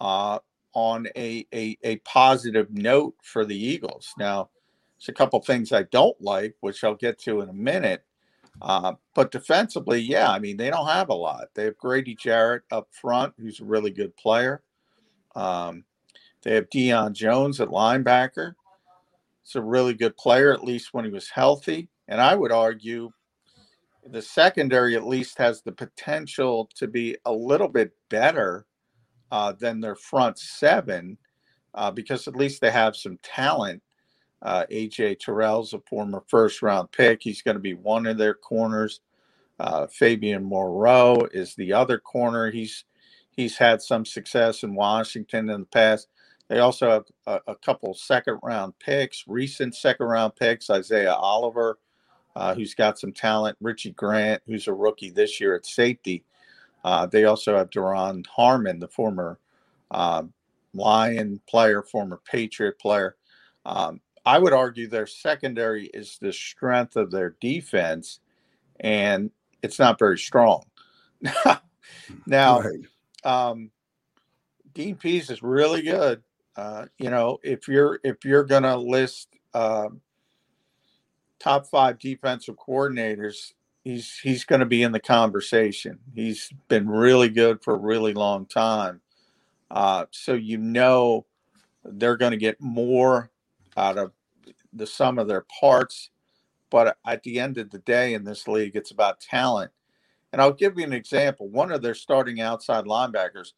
uh, 0.00 0.38
on 0.72 1.06
a, 1.16 1.46
a, 1.54 1.76
a 1.84 1.96
positive 1.98 2.68
note 2.72 3.14
for 3.22 3.44
the 3.44 3.56
Eagles. 3.56 4.14
Now, 4.18 4.48
there's 4.98 5.10
a 5.10 5.12
couple 5.12 5.40
things 5.40 5.72
I 5.72 5.82
don't 5.84 6.20
like, 6.20 6.54
which 6.60 6.82
I'll 6.82 6.94
get 6.94 7.18
to 7.20 7.42
in 7.42 7.50
a 7.50 7.54
minute. 7.54 8.02
Uh, 8.62 8.94
but 9.14 9.30
defensively, 9.30 10.00
yeah, 10.00 10.30
I 10.30 10.38
mean, 10.38 10.56
they 10.56 10.70
don't 10.70 10.86
have 10.86 11.08
a 11.08 11.14
lot. 11.14 11.48
They 11.54 11.64
have 11.64 11.76
Grady 11.76 12.14
Jarrett 12.14 12.62
up 12.70 12.88
front, 12.92 13.34
who's 13.38 13.60
a 13.60 13.64
really 13.64 13.90
good 13.90 14.16
player. 14.16 14.62
Um, 15.34 15.84
they 16.42 16.54
have 16.54 16.70
Deion 16.70 17.12
Jones 17.12 17.60
at 17.60 17.68
linebacker. 17.68 18.54
It's 19.42 19.56
a 19.56 19.62
really 19.62 19.94
good 19.94 20.16
player, 20.16 20.52
at 20.52 20.64
least 20.64 20.94
when 20.94 21.04
he 21.04 21.10
was 21.10 21.28
healthy. 21.28 21.88
And 22.08 22.20
I 22.20 22.34
would 22.34 22.52
argue 22.52 23.10
the 24.06 24.22
secondary 24.22 24.96
at 24.96 25.06
least 25.06 25.38
has 25.38 25.62
the 25.62 25.72
potential 25.72 26.70
to 26.76 26.86
be 26.86 27.16
a 27.24 27.32
little 27.32 27.68
bit 27.68 27.92
better 28.10 28.66
uh, 29.30 29.52
than 29.52 29.80
their 29.80 29.96
front 29.96 30.38
seven 30.38 31.18
uh, 31.74 31.90
because 31.90 32.28
at 32.28 32.36
least 32.36 32.60
they 32.60 32.70
have 32.70 32.96
some 32.96 33.18
talent. 33.22 33.82
Uh, 34.44 34.66
AJ 34.70 35.20
Terrell's 35.20 35.72
a 35.72 35.80
former 35.80 36.22
first 36.28 36.62
round 36.62 36.92
pick. 36.92 37.22
He's 37.22 37.42
going 37.42 37.56
to 37.56 37.62
be 37.62 37.74
one 37.74 38.06
of 38.06 38.18
their 38.18 38.34
corners. 38.34 39.00
Uh, 39.58 39.86
Fabian 39.86 40.44
Moreau 40.44 41.26
is 41.32 41.54
the 41.54 41.72
other 41.72 41.98
corner. 41.98 42.50
He's 42.50 42.84
he's 43.30 43.56
had 43.56 43.80
some 43.80 44.04
success 44.04 44.62
in 44.62 44.74
Washington 44.74 45.48
in 45.50 45.60
the 45.60 45.66
past. 45.66 46.08
They 46.48 46.58
also 46.58 46.90
have 46.90 47.04
a, 47.26 47.52
a 47.52 47.56
couple 47.56 47.94
second 47.94 48.38
round 48.42 48.78
picks, 48.78 49.24
recent 49.26 49.74
second 49.74 50.06
round 50.06 50.36
picks. 50.36 50.68
Isaiah 50.68 51.14
Oliver, 51.14 51.78
uh, 52.36 52.54
who's 52.54 52.74
got 52.74 52.98
some 52.98 53.12
talent. 53.12 53.56
Richie 53.60 53.92
Grant, 53.92 54.42
who's 54.46 54.68
a 54.68 54.74
rookie 54.74 55.10
this 55.10 55.40
year 55.40 55.54
at 55.54 55.64
safety. 55.64 56.22
Uh, 56.84 57.06
they 57.06 57.24
also 57.24 57.56
have 57.56 57.70
Duron 57.70 58.26
Harmon, 58.26 58.78
the 58.78 58.88
former 58.88 59.38
uh, 59.90 60.24
Lion 60.74 61.40
player, 61.48 61.82
former 61.82 62.20
Patriot 62.30 62.78
player. 62.78 63.16
Um, 63.64 64.00
I 64.26 64.38
would 64.38 64.52
argue 64.52 64.88
their 64.88 65.06
secondary 65.06 65.86
is 65.86 66.18
the 66.20 66.32
strength 66.32 66.96
of 66.96 67.10
their 67.10 67.36
defense, 67.40 68.20
and 68.80 69.30
it's 69.62 69.78
not 69.78 69.98
very 69.98 70.18
strong. 70.18 70.64
now, 72.26 72.60
right. 72.60 72.80
um, 73.24 73.70
Dean 74.72 74.96
Pees 74.96 75.30
is 75.30 75.42
really 75.42 75.82
good. 75.82 76.22
Uh, 76.56 76.86
you 76.98 77.10
know, 77.10 77.38
if 77.42 77.68
you're 77.68 78.00
if 78.04 78.24
you're 78.24 78.44
gonna 78.44 78.76
list 78.76 79.28
uh, 79.52 79.88
top 81.38 81.66
five 81.66 81.98
defensive 81.98 82.56
coordinators, 82.56 83.52
he's 83.84 84.18
he's 84.18 84.44
going 84.44 84.60
to 84.60 84.66
be 84.66 84.82
in 84.82 84.92
the 84.92 85.00
conversation. 85.00 85.98
He's 86.14 86.50
been 86.68 86.88
really 86.88 87.28
good 87.28 87.62
for 87.62 87.74
a 87.74 87.78
really 87.78 88.14
long 88.14 88.46
time. 88.46 89.00
Uh, 89.70 90.06
so 90.10 90.32
you 90.32 90.58
know 90.58 91.26
they're 91.84 92.16
going 92.16 92.30
to 92.30 92.38
get 92.38 92.60
more 92.60 93.30
out 93.76 93.98
of 93.98 94.12
the 94.72 94.86
sum 94.86 95.18
of 95.18 95.28
their 95.28 95.46
parts. 95.60 96.10
But 96.70 96.96
at 97.06 97.22
the 97.22 97.38
end 97.38 97.58
of 97.58 97.70
the 97.70 97.78
day, 97.78 98.14
in 98.14 98.24
this 98.24 98.48
league, 98.48 98.76
it's 98.76 98.90
about 98.90 99.20
talent. 99.20 99.70
And 100.32 100.42
I'll 100.42 100.52
give 100.52 100.76
you 100.76 100.84
an 100.84 100.92
example. 100.92 101.48
One 101.48 101.70
of 101.70 101.82
their 101.82 101.94
starting 101.94 102.40
outside 102.40 102.86
linebackers, 102.86 103.52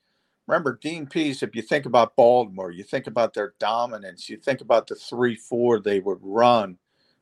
remember 0.46 0.78
Dean 0.80 1.06
Pees, 1.06 1.42
if 1.42 1.56
you 1.56 1.62
think 1.62 1.87
about 1.87 2.16
Baltimore, 2.16 2.70
you 2.70 2.85
think 2.85 3.06
about 3.06 3.32
their 3.32 3.54
dominance, 3.58 4.28
you 4.28 4.37
think 4.37 4.61
about 4.61 4.87
the 4.87 4.94
3 4.94 5.37
4 5.37 5.80
they 5.80 6.00
would 6.00 6.18
run 6.20 6.76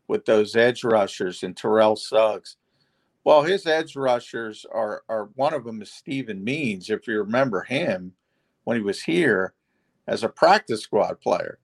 with 0.08 0.24
those 0.24 0.56
edge 0.56 0.82
rushers 0.84 1.42
and 1.42 1.56
Terrell 1.56 1.96
Suggs. 1.96 2.56
Well, 3.24 3.42
his 3.42 3.66
edge 3.66 3.96
rushers 3.96 4.66
are, 4.70 5.02
are 5.08 5.30
one 5.34 5.54
of 5.54 5.64
them 5.64 5.80
is 5.80 5.90
Steven 5.90 6.44
Means, 6.44 6.90
if 6.90 7.06
you 7.06 7.18
remember 7.18 7.62
him 7.62 8.12
when 8.64 8.76
he 8.76 8.82
was 8.82 9.02
here 9.02 9.54
as 10.06 10.22
a 10.22 10.28
practice 10.28 10.82
squad 10.82 11.20
player. 11.20 11.58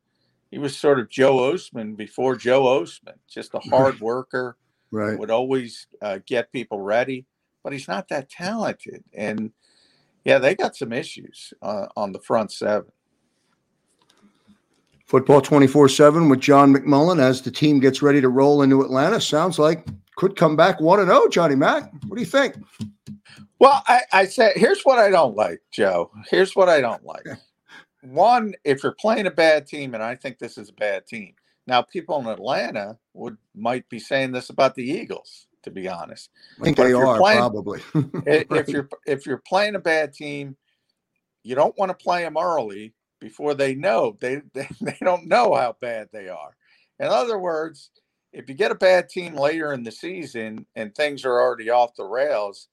He 0.50 0.58
was 0.58 0.76
sort 0.76 0.98
of 0.98 1.08
Joe 1.08 1.36
Ostman 1.36 1.96
before 1.96 2.36
Joe 2.36 2.62
Ostman, 2.62 3.14
just 3.28 3.54
a 3.54 3.60
hard 3.60 4.00
worker. 4.00 4.56
Right. 4.90 5.18
Would 5.18 5.30
always 5.30 5.86
uh, 6.02 6.18
get 6.26 6.50
people 6.52 6.80
ready, 6.80 7.24
but 7.62 7.72
he's 7.72 7.86
not 7.86 8.08
that 8.08 8.28
talented. 8.28 9.04
And 9.14 9.52
yeah, 10.24 10.38
they 10.38 10.56
got 10.56 10.74
some 10.74 10.92
issues 10.92 11.54
uh, 11.62 11.86
on 11.96 12.10
the 12.10 12.18
front 12.18 12.50
seven. 12.50 12.90
Football 15.06 15.40
24 15.40 15.88
7 15.88 16.28
with 16.28 16.40
John 16.40 16.74
McMullen 16.74 17.20
as 17.20 17.42
the 17.42 17.50
team 17.50 17.80
gets 17.80 18.02
ready 18.02 18.20
to 18.20 18.28
roll 18.28 18.62
into 18.62 18.80
Atlanta. 18.80 19.20
Sounds 19.20 19.58
like 19.58 19.86
could 20.16 20.36
come 20.36 20.54
back 20.54 20.80
1 20.80 21.04
0, 21.06 21.28
Johnny 21.28 21.54
Mack. 21.54 21.92
What 22.06 22.16
do 22.16 22.20
you 22.20 22.26
think? 22.26 22.56
Well, 23.58 23.82
I, 23.86 24.02
I 24.12 24.26
said, 24.26 24.52
here's 24.56 24.82
what 24.82 24.98
I 24.98 25.10
don't 25.10 25.36
like, 25.36 25.60
Joe. 25.72 26.10
Here's 26.28 26.54
what 26.54 26.68
I 26.68 26.80
don't 26.80 27.04
like. 27.04 27.26
One, 28.02 28.54
if 28.64 28.82
you're 28.82 28.96
playing 28.98 29.26
a 29.26 29.30
bad 29.30 29.66
team, 29.66 29.94
and 29.94 30.02
I 30.02 30.14
think 30.14 30.38
this 30.38 30.56
is 30.56 30.70
a 30.70 30.74
bad 30.74 31.06
team. 31.06 31.34
Now, 31.66 31.82
people 31.82 32.18
in 32.20 32.26
Atlanta 32.26 32.98
would 33.14 33.36
might 33.54 33.88
be 33.88 33.98
saying 33.98 34.32
this 34.32 34.50
about 34.50 34.74
the 34.74 34.84
Eagles, 34.84 35.46
to 35.62 35.70
be 35.70 35.88
honest. 35.88 36.30
I 36.60 36.64
think 36.64 36.76
but 36.76 36.84
they 36.84 36.92
are 36.94 37.18
playing, 37.18 37.38
probably. 37.38 37.80
if 38.26 38.68
you're 38.68 38.88
if 39.06 39.26
you're 39.26 39.42
playing 39.46 39.74
a 39.74 39.80
bad 39.80 40.14
team, 40.14 40.56
you 41.42 41.54
don't 41.54 41.76
want 41.78 41.90
to 41.90 42.02
play 42.02 42.22
them 42.22 42.36
early 42.38 42.94
before 43.20 43.54
they 43.54 43.74
know 43.74 44.16
they, 44.20 44.40
they 44.54 44.68
they 44.80 44.96
don't 45.00 45.26
know 45.26 45.54
how 45.54 45.76
bad 45.80 46.08
they 46.12 46.28
are. 46.28 46.56
In 46.98 47.06
other 47.06 47.38
words, 47.38 47.90
if 48.32 48.48
you 48.48 48.54
get 48.54 48.70
a 48.70 48.76
bad 48.76 49.08
team 49.08 49.34
later 49.34 49.72
in 49.72 49.82
the 49.82 49.92
season 49.92 50.66
and 50.76 50.94
things 50.94 51.24
are 51.24 51.40
already 51.40 51.70
off 51.70 51.94
the 51.96 52.04
rails, 52.04 52.68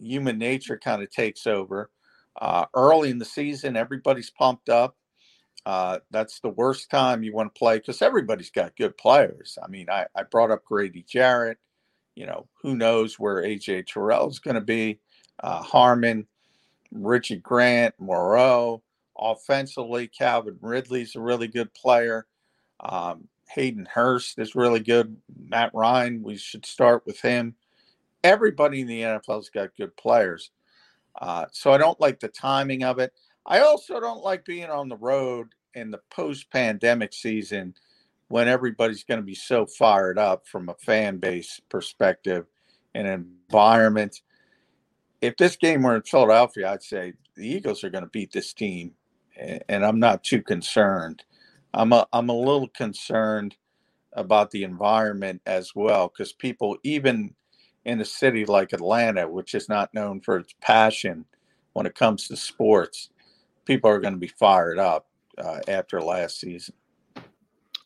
human 0.00 0.38
nature 0.38 0.78
kind 0.78 1.02
of 1.02 1.10
takes 1.10 1.46
over. 1.46 1.90
Uh, 2.40 2.66
early 2.74 3.10
in 3.10 3.18
the 3.18 3.24
season, 3.24 3.76
everybody's 3.76 4.30
pumped 4.30 4.68
up. 4.68 4.96
Uh, 5.66 5.98
that's 6.10 6.40
the 6.40 6.50
worst 6.50 6.90
time 6.90 7.22
you 7.22 7.32
want 7.32 7.54
to 7.54 7.58
play 7.58 7.78
because 7.78 8.02
everybody's 8.02 8.50
got 8.50 8.76
good 8.76 8.96
players. 8.98 9.56
I 9.62 9.68
mean, 9.68 9.88
I, 9.88 10.06
I 10.14 10.24
brought 10.24 10.50
up 10.50 10.64
Grady 10.64 11.04
Jarrett. 11.08 11.58
You 12.14 12.26
know, 12.26 12.46
who 12.62 12.76
knows 12.76 13.18
where 13.18 13.42
AJ 13.42 13.86
Terrell 13.86 14.28
is 14.28 14.38
going 14.38 14.54
to 14.54 14.60
be? 14.60 15.00
Uh, 15.42 15.62
Harmon, 15.62 16.26
Richie 16.92 17.36
Grant, 17.36 17.94
Moreau. 17.98 18.82
Offensively, 19.18 20.08
Calvin 20.08 20.58
Ridley's 20.60 21.16
a 21.16 21.20
really 21.20 21.48
good 21.48 21.72
player. 21.72 22.26
Um, 22.80 23.28
Hayden 23.48 23.86
Hurst 23.86 24.38
is 24.38 24.54
really 24.54 24.80
good. 24.80 25.16
Matt 25.36 25.70
Ryan, 25.72 26.22
we 26.22 26.36
should 26.36 26.66
start 26.66 27.04
with 27.06 27.20
him 27.20 27.54
everybody 28.24 28.80
in 28.80 28.86
the 28.88 29.02
NFL's 29.02 29.50
got 29.50 29.76
good 29.76 29.96
players. 29.96 30.50
Uh, 31.20 31.46
so 31.52 31.72
I 31.72 31.78
don't 31.78 32.00
like 32.00 32.20
the 32.20 32.28
timing 32.28 32.84
of 32.84 32.98
it. 32.98 33.12
I 33.46 33.60
also 33.60 34.00
don't 34.00 34.22
like 34.22 34.44
being 34.44 34.70
on 34.70 34.88
the 34.88 34.96
road 34.96 35.48
in 35.74 35.90
the 35.90 36.00
post 36.10 36.50
pandemic 36.50 37.12
season 37.12 37.74
when 38.28 38.48
everybody's 38.48 39.04
going 39.04 39.20
to 39.20 39.26
be 39.26 39.34
so 39.34 39.66
fired 39.66 40.18
up 40.18 40.46
from 40.46 40.68
a 40.68 40.74
fan 40.74 41.18
base 41.18 41.60
perspective 41.68 42.46
and 42.94 43.06
environment. 43.06 44.22
If 45.20 45.36
this 45.36 45.56
game 45.56 45.82
were 45.82 45.96
in 45.96 46.02
Philadelphia, 46.02 46.70
I'd 46.70 46.82
say 46.82 47.12
the 47.36 47.46
Eagles 47.46 47.84
are 47.84 47.90
going 47.90 48.04
to 48.04 48.10
beat 48.10 48.32
this 48.32 48.52
team, 48.52 48.92
and 49.68 49.84
I'm 49.84 49.98
not 49.98 50.24
too 50.24 50.42
concerned. 50.42 51.24
I'm 51.72 51.92
a, 51.92 52.06
I'm 52.12 52.28
a 52.28 52.36
little 52.36 52.68
concerned 52.68 53.56
about 54.12 54.50
the 54.50 54.62
environment 54.62 55.42
as 55.44 55.74
well 55.74 56.08
because 56.08 56.32
people, 56.32 56.78
even 56.82 57.34
in 57.84 58.00
a 58.00 58.04
city 58.04 58.44
like 58.44 58.72
Atlanta, 58.72 59.28
which 59.28 59.54
is 59.54 59.68
not 59.68 59.92
known 59.94 60.20
for 60.20 60.36
its 60.36 60.54
passion 60.60 61.24
when 61.74 61.86
it 61.86 61.94
comes 61.94 62.28
to 62.28 62.36
sports, 62.36 63.10
people 63.64 63.90
are 63.90 64.00
going 64.00 64.14
to 64.14 64.20
be 64.20 64.28
fired 64.28 64.78
up 64.78 65.06
uh, 65.38 65.60
after 65.68 66.00
last 66.00 66.40
season. 66.40 66.74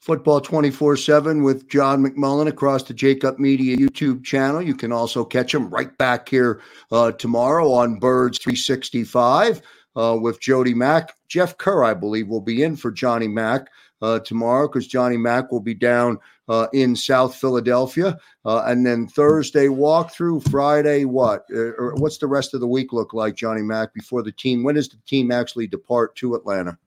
Football 0.00 0.40
24 0.40 0.96
7 0.96 1.42
with 1.42 1.68
John 1.68 2.02
McMullen 2.02 2.48
across 2.48 2.82
the 2.82 2.94
Jakib 2.94 3.38
Media 3.38 3.76
YouTube 3.76 4.24
channel. 4.24 4.62
You 4.62 4.74
can 4.74 4.92
also 4.92 5.24
catch 5.24 5.54
him 5.54 5.68
right 5.68 5.96
back 5.98 6.28
here 6.28 6.62
uh, 6.92 7.12
tomorrow 7.12 7.70
on 7.72 7.98
Birds 7.98 8.38
365 8.38 9.60
uh, 9.96 10.16
with 10.20 10.40
Jody 10.40 10.72
Mack. 10.72 11.14
Jeff 11.28 11.58
Kerr, 11.58 11.84
I 11.84 11.92
believe, 11.92 12.28
will 12.28 12.40
be 12.40 12.62
in 12.62 12.76
for 12.76 12.90
Johnny 12.90 13.28
Mack 13.28 13.68
uh, 14.02 14.20
tomorrow 14.20 14.68
because 14.68 14.86
Johnny 14.86 15.16
Mack 15.16 15.50
will 15.50 15.60
be 15.60 15.74
down 15.74 16.18
uh, 16.48 16.66
in 16.72 16.96
South 16.96 17.34
Philadelphia. 17.34 18.18
Uh, 18.44 18.62
and 18.66 18.86
then 18.86 19.06
Thursday 19.06 19.66
walkthrough, 19.66 20.48
Friday, 20.50 21.04
what? 21.04 21.44
Uh, 21.52 21.72
or 21.78 21.94
what's 21.96 22.18
the 22.18 22.26
rest 22.26 22.54
of 22.54 22.60
the 22.60 22.66
week 22.66 22.92
look 22.92 23.12
like, 23.12 23.34
Johnny 23.34 23.62
Mack, 23.62 23.92
before 23.94 24.22
the 24.22 24.32
team? 24.32 24.62
When 24.62 24.74
does 24.74 24.88
the 24.88 24.98
team 25.06 25.30
actually 25.30 25.66
depart 25.66 26.16
to 26.16 26.34
Atlanta? 26.34 26.78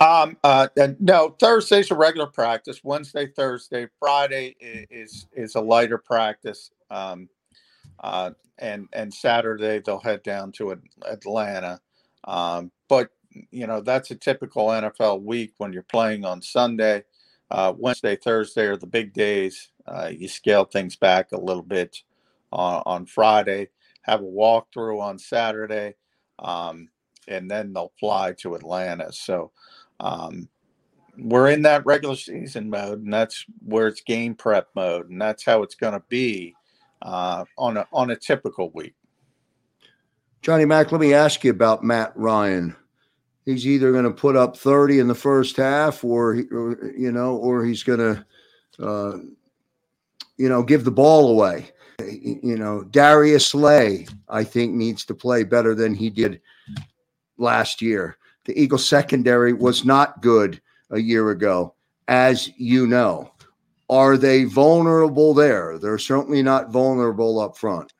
Um, 0.00 0.36
uh, 0.42 0.68
no, 0.98 1.36
Thursday's 1.38 1.90
a 1.90 1.94
regular 1.94 2.26
practice. 2.26 2.82
Wednesday, 2.82 3.28
Thursday, 3.28 3.86
Friday 4.00 4.56
is 4.60 5.28
is 5.32 5.54
a 5.54 5.60
lighter 5.60 5.98
practice. 5.98 6.70
Um, 6.90 7.28
uh, 8.00 8.32
and 8.58 8.88
and 8.92 9.12
Saturday 9.12 9.80
they'll 9.84 10.00
head 10.00 10.22
down 10.22 10.52
to 10.52 10.76
Atlanta. 11.06 11.80
Um, 12.24 12.72
but 12.88 13.10
you 13.50 13.66
know 13.66 13.80
that's 13.80 14.10
a 14.10 14.14
typical 14.14 14.68
NFL 14.68 15.22
week 15.22 15.54
when 15.58 15.72
you're 15.72 15.82
playing 15.82 16.24
on 16.24 16.42
Sunday, 16.42 17.04
uh, 17.50 17.72
Wednesday, 17.76 18.16
Thursday 18.16 18.66
are 18.66 18.76
the 18.76 18.86
big 18.86 19.12
days. 19.12 19.70
Uh, 19.86 20.10
you 20.12 20.28
scale 20.28 20.64
things 20.64 20.96
back 20.96 21.32
a 21.32 21.40
little 21.40 21.62
bit 21.62 22.02
on, 22.52 22.82
on 22.86 23.06
Friday, 23.06 23.68
have 24.02 24.20
a 24.20 24.24
walkthrough 24.24 25.00
on 25.00 25.18
Saturday, 25.18 25.94
um, 26.38 26.88
and 27.28 27.50
then 27.50 27.72
they'll 27.72 27.92
fly 28.00 28.32
to 28.38 28.54
Atlanta. 28.54 29.12
So 29.12 29.50
um, 30.00 30.48
we're 31.18 31.50
in 31.50 31.62
that 31.62 31.84
regular 31.84 32.16
season 32.16 32.70
mode, 32.70 33.02
and 33.02 33.12
that's 33.12 33.44
where 33.64 33.88
it's 33.88 34.00
game 34.00 34.34
prep 34.34 34.68
mode, 34.74 35.10
and 35.10 35.20
that's 35.20 35.44
how 35.44 35.62
it's 35.62 35.74
going 35.74 35.94
to 35.94 36.02
be 36.08 36.54
uh, 37.02 37.44
on 37.58 37.76
a 37.76 37.86
on 37.92 38.10
a 38.10 38.16
typical 38.16 38.70
week. 38.70 38.94
Johnny 40.42 40.64
Mack, 40.64 40.92
let 40.92 41.00
me 41.00 41.14
ask 41.14 41.42
you 41.44 41.50
about 41.50 41.82
Matt 41.82 42.12
Ryan 42.14 42.76
he's 43.44 43.66
either 43.66 43.92
going 43.92 44.04
to 44.04 44.10
put 44.10 44.36
up 44.36 44.56
30 44.56 45.00
in 45.00 45.08
the 45.08 45.14
first 45.14 45.56
half 45.56 46.04
or, 46.04 46.38
or 46.50 46.92
you 46.96 47.12
know 47.12 47.36
or 47.36 47.64
he's 47.64 47.82
going 47.82 47.98
to 47.98 48.24
uh, 48.84 49.18
you 50.36 50.48
know 50.48 50.62
give 50.62 50.84
the 50.84 50.90
ball 50.90 51.30
away 51.30 51.70
you 52.00 52.56
know 52.56 52.82
darius 52.84 53.46
slay 53.46 54.06
i 54.28 54.42
think 54.42 54.74
needs 54.74 55.04
to 55.04 55.14
play 55.14 55.44
better 55.44 55.74
than 55.74 55.94
he 55.94 56.10
did 56.10 56.40
last 57.38 57.80
year 57.80 58.16
The 58.44 58.58
Eagles 58.60 58.86
secondary 58.86 59.52
was 59.52 59.84
not 59.84 60.20
good 60.20 60.60
a 60.90 60.98
year 60.98 61.30
ago, 61.30 61.74
as 62.08 62.50
you 62.56 62.86
know. 62.86 63.32
Are 63.90 64.16
they 64.16 64.44
vulnerable 64.44 65.34
there? 65.34 65.78
They're 65.78 65.98
certainly 65.98 66.42
not 66.42 66.70
vulnerable 66.70 67.40
up 67.40 67.56
front. 67.56 67.92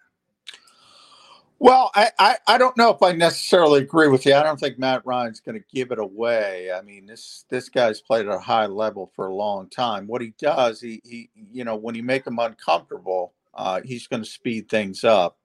Well, 1.65 1.91
I, 1.95 2.11
I, 2.19 2.37
I, 2.47 2.59
don't 2.59 2.77
know 2.77 2.91
if 2.91 3.03
I 3.03 3.13
necessarily 3.13 3.81
agree 3.81 4.09
with 4.09 4.27
you. 4.27 4.35
I 4.35 4.43
don't 4.43 4.61
think 4.61 4.79
Matt 4.79 5.01
Ryan's 5.07 5.41
going 5.41 5.59
to 5.59 5.65
give 5.75 5.93
it 5.93 5.99
away. 5.99 6.71
I 6.71 6.83
mean, 6.83 7.07
this 7.07 7.47
this 7.49 7.71
guy's 7.71 8.03
played 8.03 8.27
at 8.27 8.35
a 8.35 8.39
high 8.39 8.67
level 8.67 9.11
for 9.17 9.29
a 9.29 9.35
long 9.35 9.71
time. 9.71 10.07
What 10.07 10.21
he 10.21 10.35
does, 10.39 10.79
he 10.83 11.01
he 11.05 11.31
you 11.35 11.65
know, 11.65 11.75
when 11.75 11.95
you 11.95 12.03
make 12.03 12.27
him 12.27 12.39
uncomfortable, 12.39 13.33
uh, 13.55 13.81
he's 13.83 14.07
going 14.07 14.23
to 14.23 14.29
speed 14.29 14.69
things 14.69 15.05
up. 15.05 15.39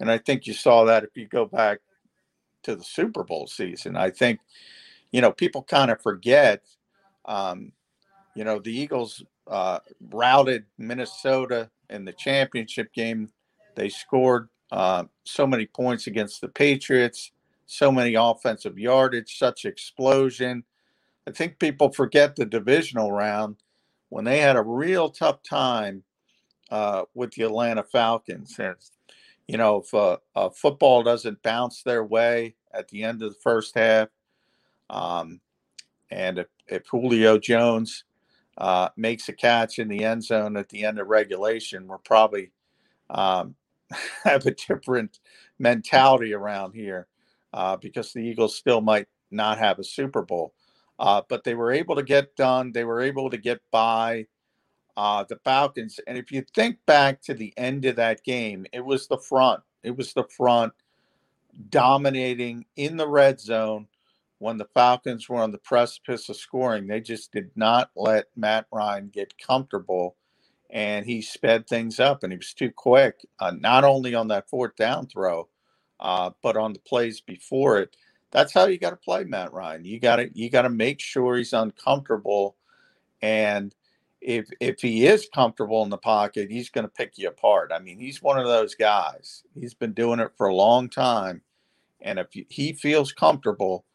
And 0.00 0.10
I 0.10 0.16
think 0.16 0.46
you 0.46 0.54
saw 0.54 0.86
that 0.86 1.04
if 1.04 1.10
you 1.14 1.26
go 1.28 1.44
back 1.44 1.80
to 2.62 2.74
the 2.74 2.82
Super 2.82 3.22
Bowl 3.22 3.46
season. 3.46 3.98
I 3.98 4.08
think, 4.08 4.40
you 5.12 5.20
know, 5.20 5.30
people 5.30 5.62
kind 5.62 5.90
of 5.90 6.00
forget, 6.00 6.62
um, 7.26 7.72
you 8.34 8.44
know, 8.44 8.60
the 8.60 8.74
Eagles 8.74 9.22
uh, 9.46 9.80
routed 10.10 10.64
Minnesota 10.78 11.68
in 11.90 12.06
the 12.06 12.14
championship 12.14 12.94
game. 12.94 13.28
They 13.74 13.90
scored 13.90 14.48
uh, 14.76 15.04
so 15.24 15.46
many 15.46 15.64
points 15.64 16.06
against 16.06 16.42
the 16.42 16.48
Patriots, 16.48 17.32
so 17.64 17.90
many 17.90 18.14
offensive 18.14 18.78
yardage, 18.78 19.38
such 19.38 19.64
explosion. 19.64 20.64
I 21.26 21.30
think 21.30 21.58
people 21.58 21.90
forget 21.90 22.36
the 22.36 22.44
divisional 22.44 23.10
round 23.10 23.56
when 24.10 24.26
they 24.26 24.38
had 24.38 24.54
a 24.54 24.62
real 24.62 25.08
tough 25.08 25.42
time 25.42 26.04
uh, 26.70 27.04
with 27.14 27.32
the 27.32 27.44
Atlanta 27.44 27.84
Falcons. 27.84 28.58
And, 28.58 28.76
you 29.48 29.56
know, 29.56 29.78
if 29.78 29.94
uh, 29.94 30.18
uh, 30.34 30.50
football 30.50 31.02
doesn't 31.02 31.42
bounce 31.42 31.82
their 31.82 32.04
way 32.04 32.54
at 32.74 32.86
the 32.88 33.02
end 33.02 33.22
of 33.22 33.30
the 33.30 33.40
first 33.40 33.74
half, 33.74 34.08
um, 34.90 35.40
and 36.10 36.38
if, 36.38 36.48
if 36.66 36.86
Julio 36.86 37.38
Jones 37.38 38.04
uh, 38.58 38.90
makes 38.94 39.26
a 39.30 39.32
catch 39.32 39.78
in 39.78 39.88
the 39.88 40.04
end 40.04 40.22
zone 40.22 40.58
at 40.58 40.68
the 40.68 40.84
end 40.84 40.98
of 40.98 41.06
regulation, 41.08 41.86
we're 41.86 41.96
probably 41.96 42.50
um, 43.08 43.54
have 44.24 44.46
a 44.46 44.52
different 44.52 45.20
mentality 45.58 46.34
around 46.34 46.72
here 46.72 47.06
uh, 47.52 47.76
because 47.76 48.12
the 48.12 48.20
Eagles 48.20 48.56
still 48.56 48.80
might 48.80 49.08
not 49.30 49.58
have 49.58 49.78
a 49.78 49.84
Super 49.84 50.22
Bowl. 50.22 50.54
Uh, 50.98 51.22
but 51.28 51.44
they 51.44 51.54
were 51.54 51.72
able 51.72 51.94
to 51.94 52.02
get 52.02 52.34
done. 52.36 52.72
They 52.72 52.84
were 52.84 53.02
able 53.02 53.28
to 53.28 53.36
get 53.36 53.60
by 53.70 54.26
uh, 54.96 55.24
the 55.24 55.36
Falcons. 55.44 56.00
And 56.06 56.16
if 56.16 56.32
you 56.32 56.44
think 56.54 56.78
back 56.86 57.20
to 57.22 57.34
the 57.34 57.52
end 57.56 57.84
of 57.84 57.96
that 57.96 58.24
game, 58.24 58.66
it 58.72 58.84
was 58.84 59.06
the 59.06 59.18
front. 59.18 59.60
It 59.82 59.96
was 59.96 60.14
the 60.14 60.24
front 60.24 60.72
dominating 61.68 62.64
in 62.76 62.96
the 62.96 63.08
red 63.08 63.40
zone 63.40 63.88
when 64.38 64.56
the 64.56 64.68
Falcons 64.74 65.28
were 65.28 65.42
on 65.42 65.52
the 65.52 65.58
precipice 65.58 66.28
of 66.28 66.36
scoring. 66.36 66.86
They 66.86 67.00
just 67.00 67.32
did 67.32 67.50
not 67.56 67.90
let 67.94 68.26
Matt 68.36 68.66
Ryan 68.72 69.08
get 69.08 69.34
comfortable 69.38 70.16
and 70.70 71.06
he 71.06 71.22
sped 71.22 71.66
things 71.66 72.00
up 72.00 72.22
and 72.22 72.32
he 72.32 72.36
was 72.36 72.52
too 72.52 72.70
quick, 72.70 73.24
uh, 73.40 73.52
not 73.52 73.84
only 73.84 74.14
on 74.14 74.28
that 74.28 74.48
fourth 74.48 74.76
down 74.76 75.06
throw, 75.06 75.48
uh, 76.00 76.30
but 76.42 76.56
on 76.56 76.72
the 76.72 76.78
plays 76.80 77.20
before 77.20 77.78
it. 77.78 77.96
That's 78.32 78.52
how 78.52 78.66
you 78.66 78.78
got 78.78 78.90
to 78.90 78.96
play 78.96 79.24
Matt 79.24 79.52
Ryan. 79.52 79.84
You 79.84 80.00
got 80.00 80.16
to 80.16 80.30
you 80.34 80.50
got 80.50 80.62
to 80.62 80.68
make 80.68 81.00
sure 81.00 81.36
he's 81.36 81.52
uncomfortable, 81.52 82.56
and 83.22 83.74
if 84.20 84.48
if 84.60 84.80
he 84.80 85.06
is 85.06 85.28
comfortable 85.32 85.84
in 85.84 85.90
the 85.90 85.96
pocket, 85.96 86.50
he's 86.50 86.68
going 86.68 86.84
to 86.84 86.92
pick 86.92 87.16
you 87.16 87.28
apart. 87.28 87.70
I 87.72 87.78
mean, 87.78 87.98
he's 87.98 88.20
one 88.20 88.38
of 88.38 88.46
those 88.46 88.74
guys. 88.74 89.44
He's 89.54 89.74
been 89.74 89.92
doing 89.92 90.20
it 90.20 90.32
for 90.36 90.48
a 90.48 90.54
long 90.54 90.90
time, 90.90 91.40
and 92.00 92.18
if 92.18 92.26
he 92.48 92.72
feels 92.72 93.12
comfortable, 93.12 93.86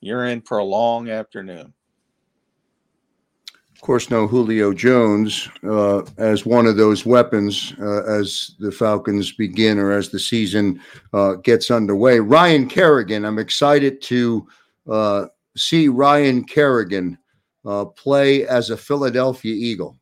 you're 0.00 0.26
in 0.26 0.42
for 0.42 0.58
a 0.58 0.64
long 0.64 1.10
afternoon. 1.10 1.74
Course, 3.86 4.10
no 4.10 4.26
Julio 4.26 4.72
Jones 4.72 5.48
uh, 5.62 6.02
as 6.18 6.44
one 6.44 6.66
of 6.66 6.76
those 6.76 7.06
weapons 7.06 7.72
uh, 7.80 8.02
as 8.02 8.56
the 8.58 8.72
Falcons 8.72 9.30
begin 9.30 9.78
or 9.78 9.92
as 9.92 10.08
the 10.08 10.18
season 10.18 10.82
uh, 11.12 11.34
gets 11.34 11.70
underway. 11.70 12.18
Ryan 12.18 12.68
Kerrigan, 12.68 13.24
I'm 13.24 13.38
excited 13.38 14.02
to 14.02 14.48
uh, 14.90 15.26
see 15.56 15.86
Ryan 15.86 16.42
Kerrigan 16.42 17.16
uh, 17.64 17.84
play 17.84 18.44
as 18.48 18.70
a 18.70 18.76
Philadelphia 18.76 19.54
Eagle. 19.54 19.96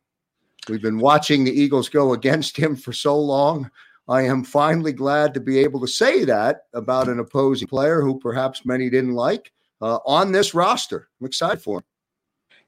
We've 0.67 0.81
been 0.81 0.97
watching 0.97 1.43
the 1.43 1.53
Eagles 1.53 1.87
go 1.87 2.13
against 2.13 2.57
him 2.57 2.75
for 2.75 2.91
so 2.91 3.15
long. 3.15 3.69
I 4.07 4.23
am 4.23 4.43
finally 4.43 4.93
glad 4.93 5.31
to 5.35 5.39
be 5.39 5.59
able 5.59 5.79
to 5.81 5.87
say 5.87 6.25
that 6.25 6.63
about 6.73 7.07
an 7.07 7.19
opposing 7.19 7.67
player 7.67 8.01
who 8.01 8.17
perhaps 8.17 8.65
many 8.65 8.89
didn't 8.89 9.13
like 9.13 9.51
uh, 9.79 9.99
on 10.07 10.31
this 10.31 10.55
roster. 10.55 11.07
I'm 11.21 11.27
excited 11.27 11.61
for 11.61 11.77
him. 11.77 11.83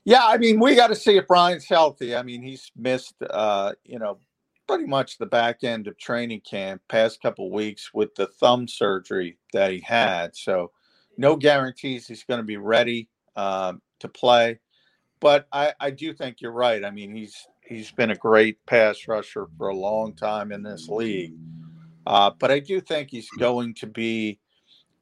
Yeah, 0.07 0.25
I 0.25 0.37
mean, 0.37 0.61
we 0.61 0.73
got 0.73 0.87
to 0.87 0.95
see 0.95 1.17
if 1.17 1.27
Brian's 1.27 1.67
healthy. 1.67 2.15
I 2.15 2.23
mean, 2.23 2.41
he's 2.41 2.71
missed, 2.77 3.15
uh, 3.29 3.73
you 3.83 3.99
know, 3.99 4.19
pretty 4.65 4.85
much 4.85 5.17
the 5.17 5.25
back 5.25 5.65
end 5.65 5.85
of 5.85 5.97
training 5.97 6.43
camp, 6.49 6.81
past 6.87 7.21
couple 7.21 7.51
weeks 7.51 7.93
with 7.93 8.15
the 8.15 8.27
thumb 8.27 8.69
surgery 8.69 9.37
that 9.51 9.69
he 9.69 9.81
had. 9.81 10.33
So, 10.33 10.71
no 11.17 11.35
guarantees 11.35 12.07
he's 12.07 12.23
going 12.23 12.37
to 12.37 12.45
be 12.45 12.55
ready 12.55 13.09
um, 13.35 13.81
to 13.99 14.07
play. 14.07 14.61
But 15.19 15.45
I, 15.51 15.73
I 15.77 15.91
do 15.91 16.13
think 16.13 16.39
you're 16.39 16.53
right. 16.53 16.85
I 16.85 16.89
mean, 16.89 17.13
he's 17.13 17.45
he's 17.65 17.91
been 17.91 18.11
a 18.11 18.15
great 18.15 18.65
pass 18.65 19.09
rusher 19.09 19.47
for 19.57 19.67
a 19.67 19.75
long 19.75 20.15
time 20.15 20.53
in 20.53 20.63
this 20.63 20.87
league. 20.87 21.33
Uh, 22.05 22.31
but 22.39 22.49
I 22.49 22.59
do 22.59 22.79
think 22.79 23.09
he's 23.11 23.29
going 23.31 23.73
to 23.73 23.87
be 23.87 24.39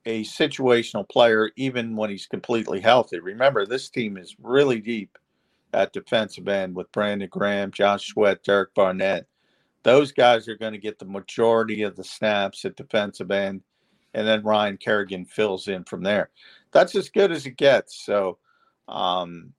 a 0.05 0.23
situational 0.23 1.07
player 1.07 1.51
even 1.55 1.95
when 1.95 2.09
he's 2.09 2.27
completely 2.27 2.79
healthy. 2.79 3.19
Remember, 3.19 3.65
this 3.65 3.89
team 3.89 4.17
is 4.17 4.35
really 4.39 4.79
deep 4.79 5.17
at 5.73 5.93
defensive 5.93 6.47
end 6.47 6.75
with 6.75 6.91
Brandon 6.91 7.27
Graham, 7.29 7.71
Josh 7.71 8.07
Sweat, 8.07 8.43
Derek 8.43 8.73
Barnett. 8.73 9.25
Those 9.83 10.11
guys 10.11 10.47
are 10.47 10.57
going 10.57 10.73
to 10.73 10.79
get 10.79 10.97
the 10.97 11.05
majority 11.05 11.83
of 11.83 11.95
the 11.95 12.03
snaps 12.03 12.65
at 12.65 12.75
defensive 12.75 13.29
end, 13.29 13.61
and 14.13 14.27
then 14.27 14.43
Ryan 14.43 14.77
Kerrigan 14.77 15.25
fills 15.25 15.67
in 15.67 15.83
from 15.83 16.01
there. 16.01 16.29
That's 16.71 16.95
as 16.95 17.09
good 17.09 17.31
as 17.31 17.45
it 17.45 17.57
gets. 17.57 18.03
So, 18.05 18.39
um, 18.87 19.53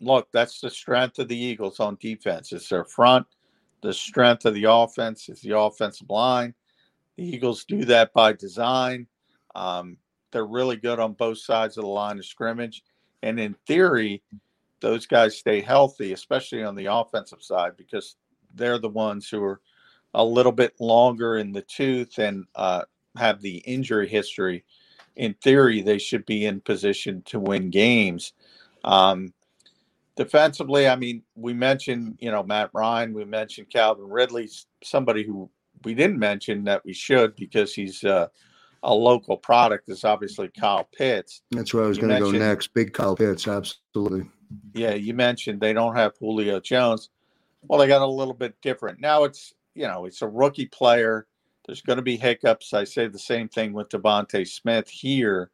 look, 0.00 0.28
that's 0.32 0.60
the 0.60 0.70
strength 0.70 1.18
of 1.18 1.28
the 1.28 1.38
Eagles 1.38 1.80
on 1.80 1.96
defense. 2.00 2.52
It's 2.52 2.68
their 2.68 2.84
front. 2.84 3.26
The 3.82 3.92
strength 3.92 4.44
of 4.44 4.54
the 4.54 4.64
offense 4.64 5.28
is 5.28 5.40
the 5.40 5.56
offensive 5.56 6.10
line. 6.10 6.54
The 7.16 7.24
Eagles 7.24 7.64
do 7.64 7.84
that 7.84 8.12
by 8.12 8.32
design. 8.32 9.06
Um, 9.54 9.96
they're 10.30 10.46
really 10.46 10.76
good 10.76 10.98
on 10.98 11.12
both 11.12 11.38
sides 11.38 11.76
of 11.76 11.82
the 11.82 11.90
line 11.90 12.18
of 12.18 12.26
scrimmage. 12.26 12.82
And 13.22 13.38
in 13.38 13.54
theory, 13.66 14.22
those 14.80 15.06
guys 15.06 15.38
stay 15.38 15.60
healthy, 15.60 16.12
especially 16.12 16.64
on 16.64 16.74
the 16.74 16.86
offensive 16.86 17.42
side, 17.42 17.76
because 17.76 18.16
they're 18.54 18.78
the 18.78 18.88
ones 18.88 19.28
who 19.28 19.42
are 19.42 19.60
a 20.14 20.24
little 20.24 20.52
bit 20.52 20.74
longer 20.80 21.36
in 21.36 21.52
the 21.52 21.62
tooth 21.62 22.18
and 22.18 22.44
uh, 22.54 22.82
have 23.16 23.40
the 23.40 23.58
injury 23.58 24.08
history. 24.08 24.64
In 25.16 25.34
theory, 25.34 25.82
they 25.82 25.98
should 25.98 26.26
be 26.26 26.46
in 26.46 26.60
position 26.60 27.22
to 27.26 27.38
win 27.38 27.70
games. 27.70 28.32
Um, 28.84 29.32
defensively, 30.16 30.88
I 30.88 30.96
mean, 30.96 31.22
we 31.34 31.52
mentioned, 31.52 32.16
you 32.18 32.30
know, 32.30 32.42
Matt 32.42 32.70
Ryan, 32.72 33.14
we 33.14 33.24
mentioned 33.24 33.70
Calvin 33.70 34.08
Ridley, 34.08 34.50
somebody 34.82 35.22
who 35.22 35.50
we 35.84 35.94
didn't 35.94 36.18
mention 36.18 36.64
that 36.64 36.84
we 36.84 36.92
should 36.92 37.36
because 37.36 37.74
he's 37.74 38.04
uh, 38.04 38.28
a 38.82 38.94
local 38.94 39.36
product 39.36 39.88
is 39.88 40.04
obviously 40.04 40.48
Kyle 40.48 40.88
Pitts. 40.96 41.42
That's 41.50 41.72
where 41.72 41.84
I 41.84 41.86
was 41.86 41.98
going 41.98 42.10
to 42.10 42.18
go 42.18 42.30
next. 42.30 42.74
Big 42.74 42.92
Kyle 42.92 43.14
Pitts, 43.14 43.46
absolutely. 43.46 44.28
Yeah, 44.74 44.94
you 44.94 45.14
mentioned 45.14 45.60
they 45.60 45.72
don't 45.72 45.96
have 45.96 46.12
Julio 46.18 46.60
Jones. 46.60 47.10
Well, 47.62 47.78
they 47.78 47.86
got 47.86 48.02
a 48.02 48.06
little 48.06 48.34
bit 48.34 48.60
different. 48.60 49.00
Now 49.00 49.24
it's, 49.24 49.54
you 49.74 49.86
know, 49.86 50.04
it's 50.04 50.22
a 50.22 50.28
rookie 50.28 50.66
player. 50.66 51.26
There's 51.64 51.80
going 51.80 51.96
to 51.96 52.02
be 52.02 52.16
hiccups. 52.16 52.74
I 52.74 52.84
say 52.84 53.06
the 53.06 53.18
same 53.18 53.48
thing 53.48 53.72
with 53.72 53.88
DeVonta 53.88 54.46
Smith 54.46 54.88
here. 54.88 55.50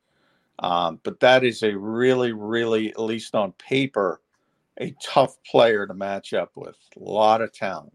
Um, 0.60 0.98
but 1.02 1.20
that 1.20 1.44
is 1.44 1.62
a 1.62 1.76
really, 1.76 2.32
really, 2.32 2.90
at 2.90 3.00
least 3.00 3.34
on 3.34 3.52
paper, 3.52 4.20
a 4.80 4.94
tough 5.02 5.36
player 5.44 5.86
to 5.86 5.94
match 5.94 6.32
up 6.32 6.52
with. 6.56 6.76
A 6.96 7.00
lot 7.00 7.42
of 7.42 7.52
talent. 7.52 7.92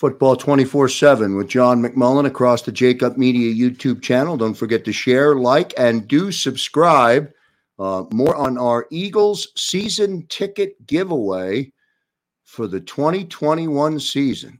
Football 0.00 0.34
24 0.34 0.88
7 0.88 1.36
with 1.36 1.48
John 1.48 1.82
McMullen 1.82 2.24
across 2.24 2.62
the 2.62 2.72
Jakib 2.72 3.18
Media 3.18 3.52
YouTube 3.52 4.00
channel. 4.00 4.38
Don't 4.38 4.54
forget 4.54 4.82
to 4.86 4.94
share, 4.94 5.36
like, 5.36 5.74
and 5.76 6.08
do 6.08 6.32
subscribe. 6.32 7.30
Uh, 7.78 8.04
more 8.10 8.34
on 8.34 8.56
our 8.56 8.86
Eagles 8.90 9.48
season 9.58 10.26
ticket 10.28 10.86
giveaway 10.86 11.70
for 12.44 12.66
the 12.66 12.80
2021 12.80 14.00
season. 14.00 14.58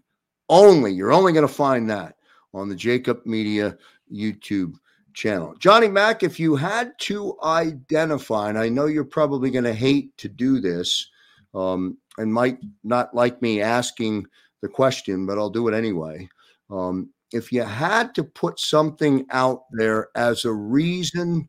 Only, 0.51 0.93
you're 0.93 1.11
only 1.11 1.33
going 1.33 1.49
to 1.49 1.55
find 1.55 1.89
that 1.89 2.17
on 2.53 2.69
the 2.69 2.77
Jakib 2.77 3.25
Media 3.25 3.79
YouTube 4.13 4.75
channel. 5.15 5.55
Johnny 5.59 5.89
Mack, 5.89 6.23
if 6.23 6.39
you 6.39 6.55
had 6.55 6.93
to 6.99 7.39
identify, 7.43 8.51
and 8.51 8.59
I 8.59 8.69
know 8.69 8.85
you're 8.85 9.05
probably 9.05 9.51
going 9.51 9.65
to 9.65 9.73
hate 9.73 10.15
to 10.19 10.29
do 10.29 10.61
this 10.61 11.09
um, 11.55 11.97
and 12.19 12.31
might 12.31 12.59
not 12.85 13.15
like 13.15 13.41
me 13.41 13.63
asking 13.63 14.27
the 14.63 14.69
question, 14.69 15.27
but 15.27 15.39
I'll 15.39 15.51
do 15.51 15.69
it 15.69 15.75
anyway. 15.75 16.29
Um, 16.71 17.11
if 17.33 17.53
you 17.53 17.63
had 17.63 18.15
to 18.17 18.25
put 18.25 18.59
something 18.59 19.27
out 19.31 19.63
there 19.73 20.09
as 20.15 20.45
a 20.45 20.53
reason 20.53 21.49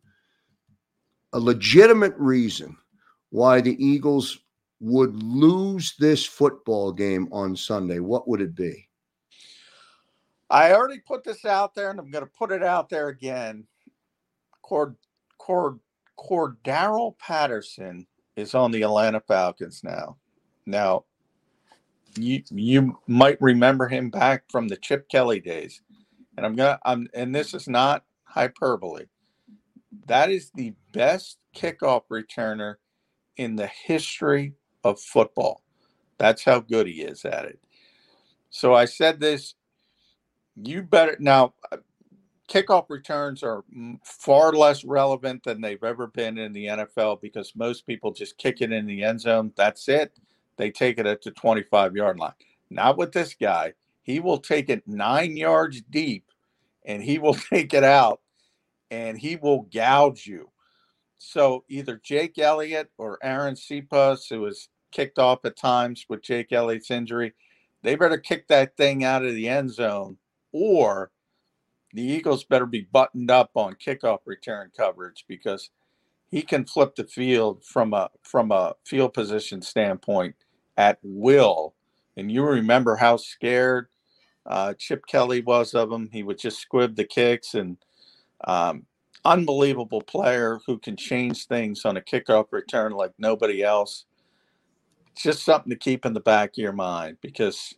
a 1.33 1.39
legitimate 1.39 2.13
reason 2.17 2.75
why 3.29 3.61
the 3.61 3.81
Eagles 3.83 4.39
would 4.79 5.21
lose 5.23 5.95
this 5.99 6.25
football 6.25 6.91
game 6.91 7.29
on 7.31 7.55
Sunday, 7.55 7.99
what 7.99 8.27
would 8.27 8.41
it 8.41 8.55
be? 8.55 8.87
I 10.49 10.73
already 10.73 10.99
put 10.99 11.23
this 11.23 11.45
out 11.45 11.73
there 11.73 11.91
and 11.91 11.99
I'm 11.99 12.11
going 12.11 12.25
to 12.25 12.31
put 12.31 12.51
it 12.51 12.63
out 12.63 12.89
there 12.89 13.07
again. 13.07 13.65
Cord, 14.61 14.95
Cord, 15.37 15.79
Cordarrelle 16.19 17.17
Patterson 17.19 18.05
is 18.35 18.53
on 18.53 18.71
the 18.71 18.81
Atlanta 18.81 19.21
Falcons 19.21 19.81
now. 19.83 20.17
Now, 20.65 21.05
you 22.17 22.43
you 22.51 22.97
might 23.07 23.41
remember 23.41 23.87
him 23.87 24.09
back 24.09 24.43
from 24.51 24.67
the 24.67 24.77
Chip 24.77 25.09
Kelly 25.09 25.39
days. 25.39 25.81
And 26.37 26.45
I'm 26.45 26.55
gonna 26.55 26.79
I'm 26.85 27.07
and 27.13 27.33
this 27.33 27.53
is 27.53 27.67
not 27.67 28.03
hyperbole. 28.23 29.05
That 30.07 30.31
is 30.31 30.51
the 30.55 30.73
best 30.93 31.37
kickoff 31.55 32.03
returner 32.11 32.75
in 33.37 33.55
the 33.55 33.67
history 33.67 34.53
of 34.83 34.99
football. 34.99 35.63
That's 36.17 36.43
how 36.43 36.59
good 36.61 36.87
he 36.87 37.01
is 37.01 37.25
at 37.25 37.45
it. 37.45 37.59
So 38.49 38.73
I 38.73 38.85
said 38.85 39.19
this 39.19 39.55
you 40.55 40.83
better 40.83 41.17
now 41.19 41.53
kickoff 42.49 42.89
returns 42.89 43.43
are 43.43 43.63
far 44.03 44.51
less 44.53 44.83
relevant 44.83 45.43
than 45.43 45.61
they've 45.61 45.83
ever 45.83 46.07
been 46.07 46.37
in 46.37 46.53
the 46.53 46.65
NFL 46.65 47.21
because 47.21 47.53
most 47.55 47.87
people 47.87 48.11
just 48.11 48.37
kick 48.37 48.61
it 48.61 48.71
in 48.71 48.85
the 48.85 49.03
end 49.03 49.21
zone. 49.21 49.53
That's 49.55 49.87
it. 49.87 50.13
They 50.57 50.71
take 50.71 50.97
it 50.97 51.05
at 51.05 51.21
the 51.21 51.31
25 51.31 51.95
yard 51.95 52.19
line. 52.19 52.33
Not 52.69 52.97
with 52.97 53.11
this 53.11 53.33
guy. 53.33 53.73
He 54.03 54.19
will 54.19 54.39
take 54.39 54.69
it 54.69 54.87
nine 54.87 55.37
yards 55.37 55.81
deep 55.81 56.25
and 56.85 57.03
he 57.03 57.19
will 57.19 57.33
take 57.53 57.73
it 57.73 57.83
out 57.83 58.21
and 58.89 59.17
he 59.17 59.35
will 59.35 59.63
gouge 59.63 60.25
you. 60.25 60.49
So 61.17 61.63
either 61.69 62.01
Jake 62.03 62.37
Elliott 62.39 62.91
or 62.97 63.19
Arryn 63.23 63.55
Siposs, 63.55 64.27
who 64.29 64.41
was 64.41 64.69
kicked 64.91 65.19
off 65.19 65.45
at 65.45 65.55
times 65.55 66.05
with 66.09 66.23
Jake 66.23 66.51
Elliott's 66.51 66.91
injury, 66.91 67.33
they 67.83 67.95
better 67.95 68.17
kick 68.17 68.47
that 68.47 68.75
thing 68.75 69.03
out 69.03 69.23
of 69.23 69.33
the 69.33 69.47
end 69.47 69.71
zone 69.71 70.17
or 70.51 71.11
the 71.93 72.01
Eagles 72.01 72.43
better 72.43 72.65
be 72.65 72.87
buttoned 72.91 73.29
up 73.29 73.51
on 73.55 73.75
kickoff 73.75 74.19
return 74.25 74.71
coverage 74.75 75.25
because 75.27 75.69
he 76.31 76.43
can 76.43 76.65
flip 76.65 76.95
the 76.95 77.05
field 77.05 77.65
from 77.65 77.93
a 77.93 78.09
from 78.23 78.51
a 78.51 78.75
field 78.85 79.13
position 79.15 79.63
standpoint 79.63 80.35
at 80.77 80.99
will. 81.03 81.75
And 82.17 82.31
you 82.31 82.43
remember 82.45 82.97
how 82.97 83.17
scared 83.17 83.87
uh, 84.47 84.75
Chip 84.79 85.05
Kelly 85.07 85.41
was 85.41 85.75
of 85.75 85.91
him. 85.91 86.09
He 86.13 86.23
would 86.23 86.39
just 86.39 86.59
squib 86.59 86.95
the 86.97 87.05
kicks 87.05 87.55
and 87.55 87.77
um, 88.45 88.85
unbelievable 89.25 90.01
player 90.01 90.59
who 90.67 90.79
can 90.79 90.97
change 90.97 91.47
things 91.47 91.85
on 91.85 91.97
a 91.97 92.01
kickoff 92.01 92.47
return 92.51 92.93
like 92.93 93.13
nobody 93.19 93.63
else. 93.63 94.05
just 95.15 95.43
something 95.43 95.69
to 95.69 95.75
keep 95.77 96.05
in 96.05 96.13
the 96.13 96.19
back 96.19 96.51
of 96.51 96.57
your 96.57 96.73
mind 96.73 97.17
because 97.21 97.75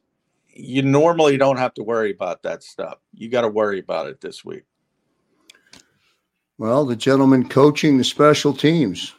you 0.49 0.81
normally 0.83 1.37
don't 1.37 1.57
have 1.57 1.73
to 1.75 1.83
worry 1.83 2.11
about 2.11 2.43
that 2.43 2.63
stuff. 2.63 2.97
You 3.13 3.29
got 3.29 3.41
to 3.41 3.49
worry 3.49 3.79
about 3.79 4.07
it 4.07 4.21
this 4.21 4.45
week. 4.45 4.63
Well, 6.57 6.85
the 6.85 6.95
gentleman 6.95 7.49
coaching 7.49 7.97
the 7.97 8.03
special 8.03 8.53
teams, 8.53 9.13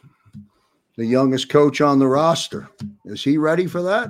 the 0.95 1.05
youngest 1.05 1.49
coach 1.49 1.81
on 1.81 1.99
the 1.99 2.07
roster, 2.07 2.69
is 3.03 3.23
he 3.23 3.37
ready 3.37 3.67
for 3.67 3.81
that? 3.83 4.09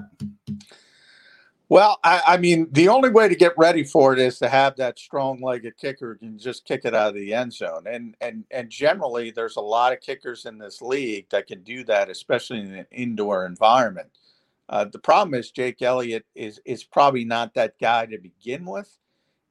Well, 1.68 2.00
I, 2.04 2.22
I, 2.28 2.38
mean, 2.38 2.68
the 2.72 2.90
only 2.90 3.10
way 3.10 3.28
to 3.28 3.36
get 3.36 3.58
ready 3.58 3.84
for 3.84 4.14
it 4.14 4.20
is 4.20 4.38
to 4.40 4.50
have 4.50 4.76
that 4.76 5.00
strong-legged 5.00 5.78
kicker 5.78 6.14
can 6.16 6.38
just 6.38 6.66
kick 6.66 6.82
it 6.86 6.94
out 6.94 7.10
of 7.10 7.16
the 7.16 7.34
end 7.34 7.54
zone. 7.54 7.86
And 7.88 8.16
and 8.22 8.46
and 8.52 8.70
generally, 8.70 9.32
there's 9.32 9.56
a 9.56 9.62
lot 9.62 9.92
of 9.92 10.00
kickers 10.00 10.46
in 10.46 10.60
this 10.60 10.80
league 10.80 11.28
that 11.32 11.48
can 11.48 11.64
do 11.64 11.84
that, 11.86 12.10
especially 12.10 12.60
in 12.60 12.76
an 12.76 12.86
indoor 12.92 13.48
environment. 13.48 14.10
Uh, 14.70 14.86
the 14.86 15.00
problem 15.00 15.34
is 15.34 15.50
Jake 15.50 15.82
Elliott 15.82 16.26
is 16.36 16.62
is 16.66 16.84
probably 16.84 17.26
not 17.26 17.56
that 17.56 17.80
guy 17.80 18.06
to 18.06 18.20
begin 18.20 18.66
with, 18.66 18.96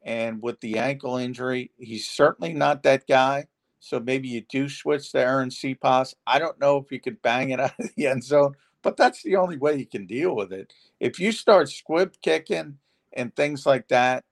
and 0.02 0.40
with 0.40 0.60
the 0.60 0.78
ankle 0.78 1.16
injury, 1.16 1.72
he's 1.78 2.08
certainly 2.08 2.52
not 2.52 2.84
that 2.84 3.08
guy. 3.08 3.46
So 3.84 4.00
maybe 4.00 4.28
you 4.28 4.40
do 4.48 4.66
switch 4.66 5.12
to 5.12 5.18
Arryn 5.18 5.50
Siposs. 5.50 6.14
I 6.26 6.38
don't 6.38 6.58
know 6.58 6.78
if 6.78 6.90
you 6.90 6.98
could 6.98 7.20
bang 7.20 7.50
it 7.50 7.60
out 7.60 7.78
of 7.78 7.90
the 7.94 8.06
end 8.06 8.24
zone, 8.24 8.54
but 8.80 8.96
that's 8.96 9.22
the 9.22 9.36
only 9.36 9.58
way 9.58 9.76
you 9.76 9.84
can 9.84 10.06
deal 10.06 10.34
with 10.34 10.54
it. 10.54 10.72
If 11.00 11.20
you 11.20 11.32
start 11.32 11.68
squib 11.68 12.14
kicking 12.22 12.78
and 13.12 13.36
things 13.36 13.66
like 13.66 13.88
that, 13.88 14.24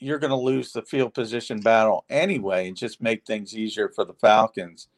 you're 0.00 0.18
going 0.18 0.32
to 0.32 0.36
lose 0.36 0.72
the 0.72 0.82
field 0.82 1.14
position 1.14 1.60
battle 1.60 2.04
anyway, 2.10 2.66
and 2.66 2.76
just 2.76 3.00
make 3.00 3.24
things 3.24 3.56
easier 3.56 3.88
for 3.88 4.04
the 4.04 4.14
Falcons. 4.14 4.88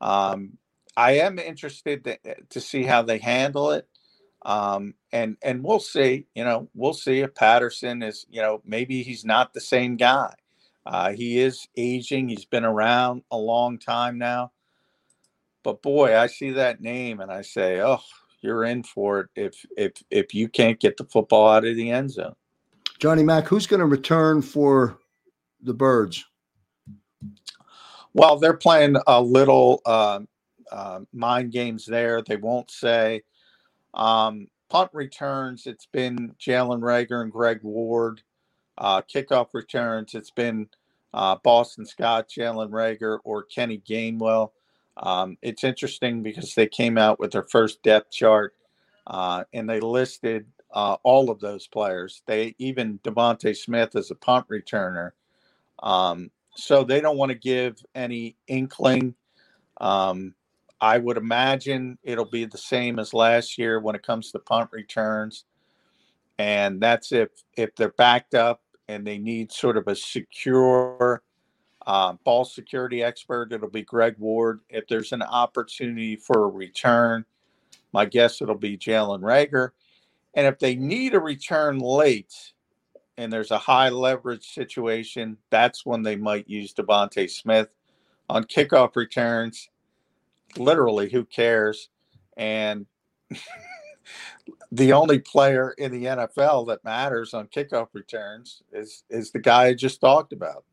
Um, 0.00 0.56
I 0.96 1.18
am 1.18 1.40
interested 1.40 2.04
to, 2.04 2.18
to 2.48 2.60
see 2.60 2.84
how 2.84 3.02
they 3.02 3.18
handle 3.18 3.72
it. 3.72 3.88
Um, 4.42 4.94
and 5.10 5.36
and 5.42 5.64
we'll 5.64 5.80
see. 5.80 6.26
You 6.36 6.44
know, 6.44 6.68
we'll 6.74 6.94
see 6.94 7.20
if 7.20 7.34
Patterson 7.34 8.04
is. 8.04 8.24
You 8.30 8.40
know, 8.40 8.62
maybe 8.64 9.02
he's 9.02 9.24
not 9.24 9.52
the 9.52 9.60
same 9.60 9.96
guy. 9.96 10.32
Uh, 10.86 11.12
he 11.12 11.40
is 11.40 11.66
aging. 11.76 12.28
He's 12.28 12.44
been 12.44 12.64
around 12.64 13.22
a 13.32 13.36
long 13.36 13.78
time 13.78 14.18
now. 14.18 14.52
But 15.64 15.82
boy, 15.82 16.16
I 16.16 16.28
see 16.28 16.52
that 16.52 16.80
name 16.80 17.18
and 17.18 17.30
I 17.30 17.42
say, 17.42 17.80
oh, 17.80 17.98
you're 18.40 18.62
in 18.64 18.84
for 18.84 19.20
it 19.20 19.28
if 19.34 19.66
if 19.76 19.92
if 20.10 20.32
you 20.32 20.48
can't 20.48 20.78
get 20.78 20.96
the 20.96 21.04
football 21.04 21.48
out 21.48 21.64
of 21.64 21.74
the 21.74 21.90
end 21.90 22.12
zone. 22.12 22.36
Johnny 23.00 23.24
Mack, 23.24 23.48
who's 23.48 23.66
going 23.66 23.80
to 23.80 23.86
return 23.86 24.40
for 24.42 24.98
the 25.60 25.74
Birds? 25.74 26.24
Well, 28.14 28.38
they're 28.38 28.56
playing 28.56 28.96
a 29.06 29.20
little 29.20 29.82
uh, 29.84 30.20
uh, 30.70 31.00
mind 31.12 31.50
games 31.52 31.84
there. 31.84 32.22
They 32.22 32.36
won't 32.36 32.70
say. 32.70 33.22
Um, 33.92 34.46
punt 34.70 34.90
returns, 34.94 35.66
it's 35.66 35.86
been 35.86 36.34
Jalen 36.40 36.80
Reagor 36.80 37.22
and 37.22 37.32
Greg 37.32 37.60
Ward. 37.62 38.22
Uh, 38.78 39.02
kickoff 39.02 39.48
returns, 39.54 40.14
it's 40.14 40.30
been 40.30 40.68
uh, 41.14 41.36
Boston 41.42 41.86
Scott, 41.86 42.28
Jalen 42.28 42.70
Reagor, 42.70 43.18
or 43.24 43.42
Kenny 43.44 43.82
Gainwell. 43.88 44.50
Um, 44.98 45.36
it's 45.42 45.64
interesting 45.64 46.22
because 46.22 46.54
they 46.54 46.66
came 46.66 46.98
out 46.98 47.18
with 47.18 47.32
their 47.32 47.46
first 47.50 47.82
depth 47.82 48.10
chart 48.10 48.54
uh, 49.06 49.44
and 49.52 49.68
they 49.68 49.80
listed 49.80 50.46
uh, 50.72 50.96
all 51.02 51.30
of 51.30 51.40
those 51.40 51.66
players. 51.66 52.22
They 52.26 52.54
even 52.58 52.98
DeVonta 53.04 53.56
Smith 53.56 53.96
as 53.96 54.10
a 54.10 54.14
punt 54.14 54.46
returner. 54.48 55.12
Um, 55.82 56.30
so 56.54 56.84
they 56.84 57.00
don't 57.00 57.18
want 57.18 57.30
to 57.30 57.38
give 57.38 57.76
any 57.94 58.36
inkling. 58.48 59.14
Um, 59.80 60.34
I 60.80 60.98
would 60.98 61.16
imagine 61.16 61.98
it'll 62.02 62.24
be 62.24 62.44
the 62.44 62.58
same 62.58 62.98
as 62.98 63.14
last 63.14 63.58
year 63.58 63.80
when 63.80 63.94
it 63.94 64.02
comes 64.02 64.32
to 64.32 64.38
punt 64.38 64.70
returns. 64.72 65.44
And 66.38 66.80
that's 66.80 67.12
if 67.12 67.30
if 67.56 67.74
they're 67.76 67.92
backed 67.96 68.34
up 68.34 68.60
and 68.88 69.06
they 69.06 69.18
need 69.18 69.52
sort 69.52 69.76
of 69.76 69.88
a 69.88 69.96
secure 69.96 71.22
uh, 71.86 72.14
ball 72.24 72.44
security 72.44 73.02
expert. 73.02 73.52
It'll 73.52 73.70
be 73.70 73.82
Greg 73.82 74.16
Ward. 74.18 74.60
If 74.68 74.86
there's 74.88 75.12
an 75.12 75.22
opportunity 75.22 76.16
for 76.16 76.44
a 76.44 76.48
return, 76.48 77.24
my 77.92 78.04
guess 78.04 78.42
it'll 78.42 78.54
be 78.54 78.76
Jalen 78.76 79.20
Reagor. 79.20 79.70
And 80.34 80.46
if 80.46 80.58
they 80.58 80.74
need 80.74 81.14
a 81.14 81.20
return 81.20 81.78
late 81.78 82.34
and 83.16 83.32
there's 83.32 83.50
a 83.50 83.58
high 83.58 83.88
leverage 83.88 84.52
situation, 84.52 85.38
that's 85.50 85.86
when 85.86 86.02
they 86.02 86.16
might 86.16 86.48
use 86.48 86.74
DeVonta 86.74 87.30
Smith 87.30 87.68
on 88.28 88.44
kickoff 88.44 88.96
returns. 88.96 89.70
Literally, 90.58 91.08
who 91.08 91.24
cares? 91.24 91.88
And 92.36 92.86
the 94.72 94.92
only 94.92 95.18
player 95.18 95.72
in 95.78 95.92
the 95.92 96.04
NFL 96.04 96.66
that 96.68 96.84
matters 96.84 97.34
on 97.34 97.48
kickoff 97.48 97.88
returns 97.92 98.62
is 98.72 99.04
is 99.10 99.30
the 99.30 99.38
guy 99.38 99.66
I 99.66 99.74
just 99.74 100.00
talked 100.00 100.32
about. 100.32 100.64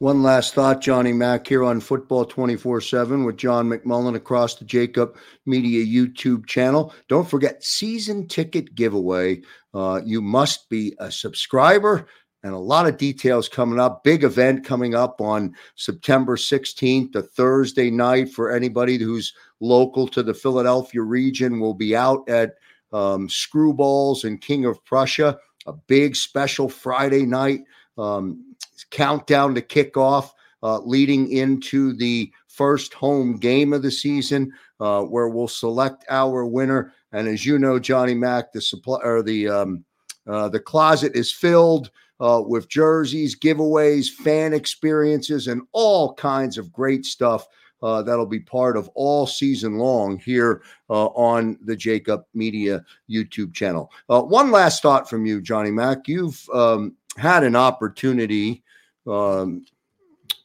One 0.00 0.22
last 0.22 0.54
thought, 0.54 0.80
Johnny 0.80 1.12
Mack 1.12 1.48
here 1.48 1.64
on 1.64 1.80
Football 1.80 2.24
24 2.24 2.80
7 2.80 3.24
with 3.24 3.36
John 3.36 3.68
McMullen 3.68 4.14
across 4.14 4.54
the 4.54 4.64
Jakib 4.64 5.16
Media 5.44 5.84
YouTube 5.84 6.46
channel. 6.46 6.94
Don't 7.08 7.28
forget, 7.28 7.64
season 7.64 8.28
ticket 8.28 8.76
giveaway. 8.76 9.42
Uh, 9.74 10.00
you 10.04 10.22
must 10.22 10.70
be 10.70 10.94
a 11.00 11.10
subscriber 11.10 12.06
and 12.42 12.54
a 12.54 12.58
lot 12.58 12.86
of 12.86 12.96
details 12.96 13.48
coming 13.48 13.80
up. 13.80 14.04
Big 14.04 14.24
event 14.24 14.64
coming 14.64 14.94
up 14.94 15.20
on 15.20 15.54
September 15.74 16.36
16th, 16.36 17.14
a 17.16 17.22
Thursday 17.22 17.90
night 17.90 18.32
for 18.32 18.50
anybody 18.50 18.96
who's 18.98 19.34
local 19.60 20.06
to 20.08 20.22
the 20.22 20.34
Philadelphia 20.34 21.02
region. 21.02 21.60
We'll 21.60 21.74
be 21.74 21.96
out 21.96 22.28
at 22.28 22.54
um, 22.92 23.28
Screwballs 23.28 24.24
and 24.24 24.40
King 24.40 24.64
of 24.66 24.84
Prussia, 24.84 25.38
a 25.66 25.72
big 25.72 26.16
special 26.16 26.68
Friday 26.68 27.26
night. 27.26 27.60
Um, 27.96 28.48
countdown 28.90 29.54
to 29.54 29.62
kickoff, 29.62 30.30
uh, 30.62 30.78
leading 30.80 31.30
into 31.32 31.94
the 31.94 32.32
first 32.46 32.94
home 32.94 33.36
game 33.36 33.72
of 33.72 33.82
the 33.82 33.90
season, 33.90 34.52
uh, 34.80 35.02
where 35.02 35.28
we'll 35.28 35.48
select 35.48 36.04
our 36.08 36.44
winner. 36.46 36.92
And 37.12 37.28
as 37.28 37.44
you 37.44 37.58
know, 37.58 37.78
Johnny 37.78 38.14
Mack, 38.14 38.52
the 38.52 38.60
supply 38.60 38.98
or 39.02 39.22
the 39.22 39.48
um, 39.48 39.84
uh, 40.26 40.48
the 40.48 40.60
closet 40.60 41.12
is 41.14 41.32
filled. 41.32 41.90
Uh, 42.20 42.42
with 42.44 42.68
jerseys, 42.68 43.38
giveaways, 43.38 44.10
fan 44.10 44.52
experiences, 44.52 45.46
and 45.46 45.62
all 45.72 46.14
kinds 46.14 46.58
of 46.58 46.72
great 46.72 47.04
stuff. 47.04 47.46
Uh, 47.80 48.02
that'll 48.02 48.26
be 48.26 48.40
part 48.40 48.76
of 48.76 48.88
all 48.94 49.24
season 49.26 49.78
long 49.78 50.18
here 50.18 50.62
uh, 50.90 51.06
on 51.06 51.56
the 51.62 51.76
Jakib 51.76 52.24
Media 52.34 52.84
YouTube 53.08 53.54
channel. 53.54 53.90
Uh, 54.10 54.20
one 54.20 54.50
last 54.50 54.82
thought 54.82 55.08
from 55.08 55.26
you, 55.26 55.40
Johnny 55.40 55.70
Mack. 55.70 56.08
You've 56.08 56.48
um, 56.52 56.96
had 57.16 57.44
an 57.44 57.54
opportunity, 57.54 58.64
um, 59.06 59.64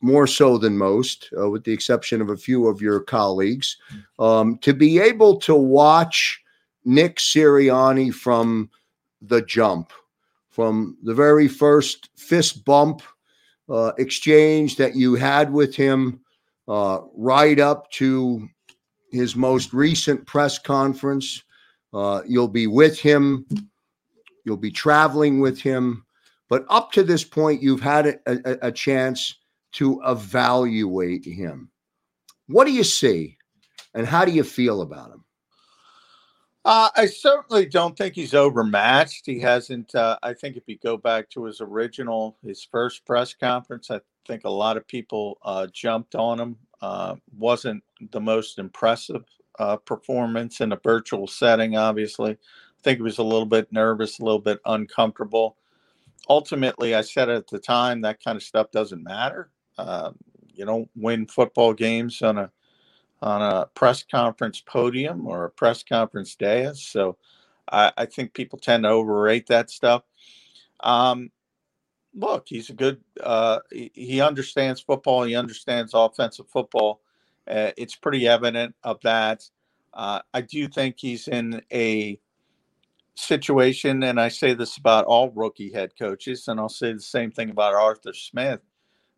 more 0.01 0.27
so 0.27 0.57
than 0.57 0.77
most, 0.77 1.29
uh, 1.39 1.49
with 1.49 1.63
the 1.63 1.71
exception 1.71 2.21
of 2.21 2.29
a 2.29 2.37
few 2.37 2.67
of 2.67 2.81
your 2.81 2.99
colleagues, 2.99 3.77
um, 4.19 4.57
to 4.59 4.73
be 4.73 4.99
able 4.99 5.37
to 5.37 5.55
watch 5.55 6.39
Nick 6.85 7.17
Sirianni 7.17 8.13
from 8.13 8.69
the 9.21 9.41
jump, 9.41 9.91
from 10.53 10.95
the 11.01 11.15
very 11.15 11.47
first 11.47 12.09
fist 12.15 12.63
bump 12.63 13.01
uh, 13.69 13.91
exchange 13.97 14.75
that 14.77 14.95
you 14.95 15.15
had 15.15 15.51
with 15.51 15.75
him, 15.75 16.21
uh, 16.67 16.99
right 17.15 17.59
up 17.59 17.89
to 17.91 18.47
his 19.11 19.35
most 19.35 19.73
recent 19.73 20.25
press 20.27 20.59
conference. 20.59 21.43
Uh, 21.91 22.21
you'll 22.27 22.47
be 22.47 22.67
with 22.67 22.99
him, 22.99 23.45
you'll 24.45 24.55
be 24.55 24.71
traveling 24.71 25.39
with 25.39 25.59
him. 25.59 26.05
But 26.49 26.65
up 26.69 26.91
to 26.91 27.03
this 27.03 27.23
point, 27.23 27.63
you've 27.63 27.81
had 27.81 28.05
a, 28.05 28.19
a, 28.27 28.67
a 28.67 28.71
chance 28.71 29.35
to 29.73 29.99
evaluate 30.05 31.25
him. 31.25 31.71
What 32.45 32.65
do 32.65 32.71
you 32.71 32.83
see, 32.83 33.37
and 33.95 34.05
how 34.05 34.23
do 34.23 34.31
you 34.31 34.43
feel 34.43 34.81
about 34.81 35.11
him? 35.11 35.22
Uh, 36.65 36.89
I 36.95 37.07
certainly 37.07 37.65
don't 37.65 37.97
think 37.97 38.15
he's 38.15 38.33
overmatched. 38.33 39.25
He 39.25 39.39
hasn't. 39.39 39.93
Uh, 39.93 40.17
I 40.23 40.33
think 40.33 40.55
if 40.55 40.63
you 40.67 40.77
go 40.77 40.95
back 40.95 41.29
to 41.31 41.43
his 41.43 41.59
original, 41.59 42.37
his 42.41 42.63
first 42.63 43.05
press 43.05 43.33
conference, 43.33 43.91
I 43.91 43.99
think 44.25 44.45
a 44.45 44.49
lot 44.49 44.77
of 44.77 44.87
people 44.87 45.37
uh, 45.43 45.67
jumped 45.73 46.15
on 46.15 46.39
him. 46.39 46.55
Uh, 46.81 47.15
wasn't 47.37 47.83
the 48.11 48.21
most 48.21 48.59
impressive 48.59 49.23
uh, 49.59 49.77
performance 49.77 50.61
in 50.61 50.71
a 50.71 50.79
virtual 50.83 51.27
setting. 51.27 51.75
Obviously, 51.75 52.31
I 52.31 52.37
think 52.81 52.97
he 52.99 53.03
was 53.03 53.17
a 53.17 53.23
little 53.23 53.45
bit 53.45 53.71
nervous, 53.71 54.19
a 54.19 54.23
little 54.23 54.39
bit 54.39 54.59
uncomfortable. 54.65 55.57
Ultimately, 56.29 56.95
I 56.95 57.01
said 57.01 57.29
at 57.29 57.47
the 57.47 57.59
time 57.59 58.01
that 58.01 58.23
kind 58.23 58.37
of 58.37 58.43
stuff 58.43 58.71
doesn't 58.71 59.03
matter. 59.03 59.49
Um, 59.77 60.15
you 60.53 60.65
don't 60.65 60.89
win 60.95 61.27
football 61.27 61.73
games 61.73 62.21
on 62.21 62.37
a 62.37 62.51
on 63.23 63.41
a 63.41 63.65
press 63.67 64.03
conference 64.03 64.59
podium 64.59 65.25
or 65.25 65.45
a 65.45 65.49
press 65.49 65.81
conference 65.81 66.35
dais. 66.35 66.81
So 66.81 67.17
I, 67.71 67.91
I 67.97 68.05
think 68.05 68.33
people 68.33 68.59
tend 68.59 68.83
to 68.83 68.89
overrate 68.89 69.47
that 69.47 69.69
stuff. 69.69 70.03
Um, 70.81 71.31
look, 72.13 72.43
he's 72.47 72.69
a 72.69 72.73
good. 72.73 72.99
Uh, 73.21 73.59
he, 73.71 73.91
he, 73.93 74.21
understands 74.21 74.81
football. 74.81 75.23
He 75.23 75.35
understands 75.35 75.93
offensive 75.93 76.49
football. 76.49 76.99
Uh, 77.49 77.71
it's 77.77 77.95
pretty 77.95 78.27
evident 78.27 78.75
of 78.83 78.99
that. 79.03 79.49
Uh, 79.93 80.19
I 80.33 80.41
do 80.41 80.67
think 80.67 80.95
he's 80.97 81.29
in 81.29 81.61
a 81.71 82.19
situation, 83.15 84.03
and 84.03 84.19
I 84.19 84.27
say 84.27 84.53
this 84.53 84.75
about 84.75 85.05
all 85.05 85.31
rookie 85.31 85.71
head 85.71 85.93
coaches, 85.97 86.49
and 86.49 86.59
I'll 86.59 86.67
say 86.67 86.91
the 86.91 86.99
same 86.99 87.31
thing 87.31 87.51
about 87.51 87.73
Arthur 87.73 88.13
Smith. 88.13 88.59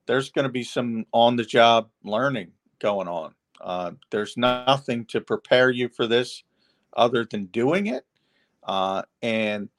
There's 0.06 0.30
going 0.30 0.44
to 0.44 0.52
be 0.52 0.63
some 0.63 1.06
on-the-job 1.12 1.89
learning 2.04 2.52
going 2.80 3.08
on. 3.08 3.34
Uh, 3.62 3.91
there's 4.12 4.38
nothing 4.38 5.06
to 5.06 5.22
prepare 5.22 5.70
you 5.70 5.89
for 5.89 6.08
this 6.08 6.44
other 6.96 7.26
than 7.26 7.46
doing 7.46 7.88
it. 7.88 8.06
Uh, 8.63 9.02
and, 9.22 9.70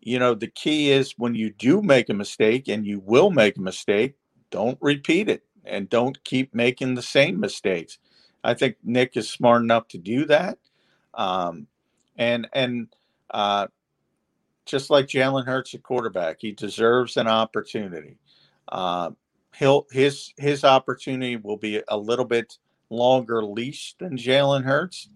you 0.00 0.18
know, 0.18 0.34
the 0.34 0.48
key 0.48 0.90
is 0.90 1.14
when 1.18 1.34
you 1.34 1.50
do 1.50 1.82
make 1.82 2.08
a 2.08 2.14
mistake, 2.14 2.68
and 2.68 2.86
you 2.86 3.00
will 3.04 3.30
make 3.30 3.56
a 3.56 3.62
mistake, 3.62 4.14
don't 4.50 4.78
repeat 4.80 5.28
it 5.28 5.44
and 5.64 5.88
don't 5.88 6.22
keep 6.24 6.54
making 6.54 6.94
the 6.94 7.02
same 7.02 7.38
mistakes. 7.38 7.98
I 8.44 8.54
think 8.54 8.76
Nick 8.84 9.16
is 9.16 9.28
smart 9.28 9.62
enough 9.62 9.88
to 9.88 9.98
do 9.98 10.24
that. 10.26 10.58
Um, 11.14 11.66
and, 12.16 12.48
and, 12.52 12.88
uh, 13.30 13.66
just 14.64 14.90
like 14.90 15.06
Jalen 15.06 15.46
Hurts, 15.46 15.72
a 15.74 15.78
quarterback, 15.78 16.36
he 16.40 16.52
deserves 16.52 17.16
an 17.16 17.26
opportunity. 17.26 18.18
Uh, 18.68 19.10
he'll 19.56 19.86
his 19.90 20.34
his 20.36 20.62
opportunity 20.62 21.36
will 21.36 21.56
be 21.56 21.82
a 21.88 21.96
little 21.96 22.26
bit 22.26 22.58
longer 22.90 23.44
leash 23.44 23.94
than 23.98 24.16
Jalen 24.16 24.64
Hurts, 24.64 25.08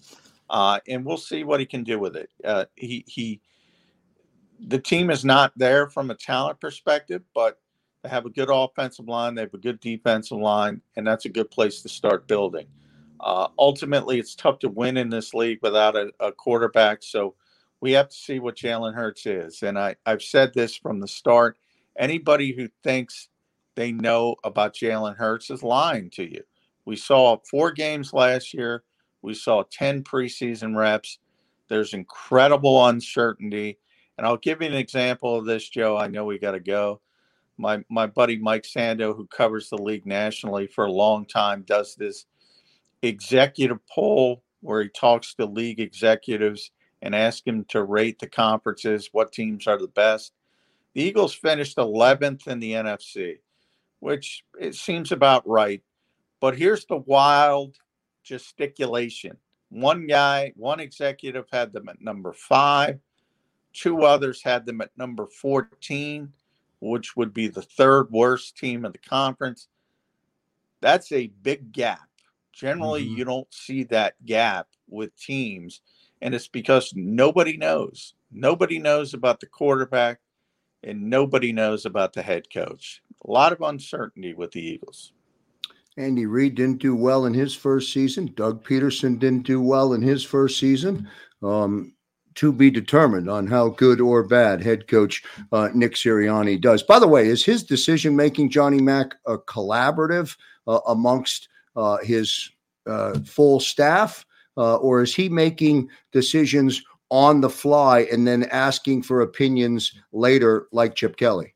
uh, 0.50 0.80
and 0.88 1.04
we'll 1.04 1.16
see 1.16 1.44
what 1.44 1.60
he 1.60 1.66
can 1.66 1.84
do 1.84 1.98
with 1.98 2.16
it. 2.16 2.30
Uh, 2.44 2.66
he 2.76 3.04
he, 3.06 3.40
the 4.66 4.78
team 4.78 5.10
is 5.10 5.24
not 5.24 5.52
there 5.56 5.88
from 5.88 6.10
a 6.10 6.14
talent 6.14 6.60
perspective, 6.60 7.22
but 7.34 7.58
they 8.02 8.08
have 8.08 8.26
a 8.26 8.30
good 8.30 8.50
offensive 8.50 9.08
line, 9.08 9.34
they 9.34 9.42
have 9.42 9.54
a 9.54 9.58
good 9.58 9.80
defensive 9.80 10.38
line, 10.38 10.80
and 10.96 11.06
that's 11.06 11.24
a 11.24 11.30
good 11.30 11.50
place 11.50 11.82
to 11.82 11.88
start 11.88 12.26
building. 12.26 12.66
Uh, 13.20 13.48
ultimately, 13.58 14.18
it's 14.18 14.34
tough 14.34 14.58
to 14.58 14.68
win 14.68 14.96
in 14.96 15.08
this 15.08 15.32
league 15.32 15.60
without 15.62 15.96
a, 15.96 16.10
a 16.18 16.32
quarterback, 16.32 17.02
so 17.02 17.34
we 17.80 17.92
have 17.92 18.08
to 18.08 18.16
see 18.16 18.38
what 18.38 18.56
Jalen 18.56 18.94
Hurts 18.94 19.26
is. 19.26 19.62
And 19.62 19.78
I, 19.78 19.96
I've 20.06 20.22
said 20.22 20.52
this 20.54 20.76
from 20.76 21.00
the 21.00 21.08
start. 21.08 21.56
Anybody 21.98 22.52
who 22.52 22.68
thinks 22.82 23.28
they 23.74 23.92
know 23.92 24.36
about 24.44 24.74
Jalen 24.74 25.16
Hurts 25.16 25.50
is 25.50 25.62
lying 25.62 26.10
to 26.10 26.24
you. 26.24 26.42
We 26.84 26.96
saw 26.96 27.38
four 27.50 27.72
games 27.72 28.12
last 28.12 28.54
year. 28.54 28.82
We 29.22 29.34
saw 29.34 29.64
10 29.70 30.02
preseason 30.04 30.76
reps. 30.76 31.18
There's 31.68 31.94
incredible 31.94 32.86
uncertainty. 32.86 33.78
And 34.18 34.26
I'll 34.26 34.36
give 34.36 34.60
you 34.60 34.68
an 34.68 34.74
example 34.74 35.36
of 35.36 35.46
this, 35.46 35.68
Joe. 35.68 35.96
I 35.96 36.08
know 36.08 36.24
we 36.24 36.38
got 36.38 36.52
to 36.52 36.60
go. 36.60 37.00
My, 37.56 37.84
my 37.88 38.06
buddy 38.06 38.38
Mike 38.38 38.64
Sando, 38.64 39.16
who 39.16 39.26
covers 39.26 39.68
the 39.68 39.78
league 39.78 40.06
nationally 40.06 40.66
for 40.66 40.84
a 40.84 40.92
long 40.92 41.24
time, 41.24 41.62
does 41.62 41.94
this 41.94 42.26
executive 43.02 43.78
poll 43.86 44.42
where 44.60 44.82
he 44.82 44.88
talks 44.88 45.34
to 45.34 45.46
league 45.46 45.80
executives 45.80 46.70
and 47.02 47.14
asks 47.14 47.42
them 47.42 47.64
to 47.64 47.82
rate 47.82 48.18
the 48.18 48.28
conferences, 48.28 49.08
what 49.12 49.32
teams 49.32 49.66
are 49.66 49.76
the 49.78 49.88
best. 49.88 50.32
The 50.94 51.02
Eagles 51.02 51.34
finished 51.34 51.76
11th 51.76 52.46
in 52.46 52.60
the 52.60 52.72
NFC, 52.72 53.38
which 54.00 54.44
it 54.60 54.74
seems 54.74 55.10
about 55.10 55.46
right. 55.48 55.82
But 56.42 56.58
here's 56.58 56.84
the 56.86 56.96
wild 56.96 57.76
gesticulation. 58.24 59.36
One 59.68 60.08
guy, 60.08 60.52
one 60.56 60.80
executive 60.80 61.46
had 61.52 61.72
them 61.72 61.88
at 61.88 62.02
number 62.02 62.32
five. 62.32 62.98
Two 63.72 64.02
others 64.02 64.42
had 64.42 64.66
them 64.66 64.80
at 64.80 64.90
number 64.96 65.28
14, 65.28 66.32
which 66.80 67.16
would 67.16 67.32
be 67.32 67.46
the 67.46 67.62
third 67.62 68.10
worst 68.10 68.58
team 68.58 68.84
in 68.84 68.90
the 68.90 68.98
conference. 68.98 69.68
That's 70.80 71.12
a 71.12 71.28
big 71.28 71.70
gap. 71.70 72.08
Generally, 72.52 73.04
mm-hmm. 73.04 73.18
you 73.18 73.24
don't 73.24 73.54
see 73.54 73.84
that 73.84 74.14
gap 74.26 74.66
with 74.88 75.16
teams. 75.16 75.80
And 76.22 76.34
it's 76.34 76.48
because 76.48 76.92
nobody 76.96 77.56
knows. 77.56 78.14
Nobody 78.32 78.80
knows 78.80 79.14
about 79.14 79.38
the 79.38 79.46
quarterback 79.46 80.18
and 80.82 81.08
nobody 81.08 81.52
knows 81.52 81.86
about 81.86 82.14
the 82.14 82.22
head 82.22 82.52
coach. 82.52 83.00
A 83.24 83.30
lot 83.30 83.52
of 83.52 83.60
uncertainty 83.60 84.34
with 84.34 84.50
the 84.50 84.60
Eagles. 84.60 85.12
Andy 85.96 86.26
Reid 86.26 86.54
didn't 86.54 86.80
do 86.80 86.94
well 86.94 87.26
in 87.26 87.34
his 87.34 87.54
first 87.54 87.92
season. 87.92 88.32
Doug 88.34 88.64
Pederson 88.64 89.18
didn't 89.18 89.46
do 89.46 89.60
well 89.60 89.92
in 89.92 90.02
his 90.02 90.24
first 90.24 90.58
season. 90.58 91.08
Um, 91.42 91.94
to 92.34 92.52
be 92.52 92.70
determined 92.70 93.28
on 93.28 93.46
how 93.46 93.68
good 93.70 94.00
or 94.00 94.22
bad 94.22 94.62
head 94.62 94.88
coach 94.88 95.22
uh, 95.52 95.68
Nick 95.74 95.94
Sirianni 95.94 96.60
does. 96.60 96.82
By 96.82 96.98
the 96.98 97.08
way, 97.08 97.28
is 97.28 97.44
his 97.44 97.62
decision 97.62 98.16
making, 98.16 98.50
Johnny 98.50 98.80
Mack, 98.80 99.16
a 99.26 99.38
collaborative 99.38 100.36
uh, 100.66 100.80
amongst 100.88 101.48
uh, 101.76 101.98
his 101.98 102.50
uh, 102.86 103.18
full 103.20 103.60
staff, 103.60 104.24
uh, 104.56 104.76
or 104.76 105.02
is 105.02 105.14
he 105.14 105.28
making 105.28 105.88
decisions 106.10 106.82
on 107.10 107.40
the 107.40 107.50
fly 107.50 108.06
and 108.10 108.26
then 108.26 108.44
asking 108.44 109.02
for 109.02 109.20
opinions 109.20 109.92
later, 110.12 110.68
like 110.72 110.94
Chip 110.94 111.16
Kelly? 111.16 111.52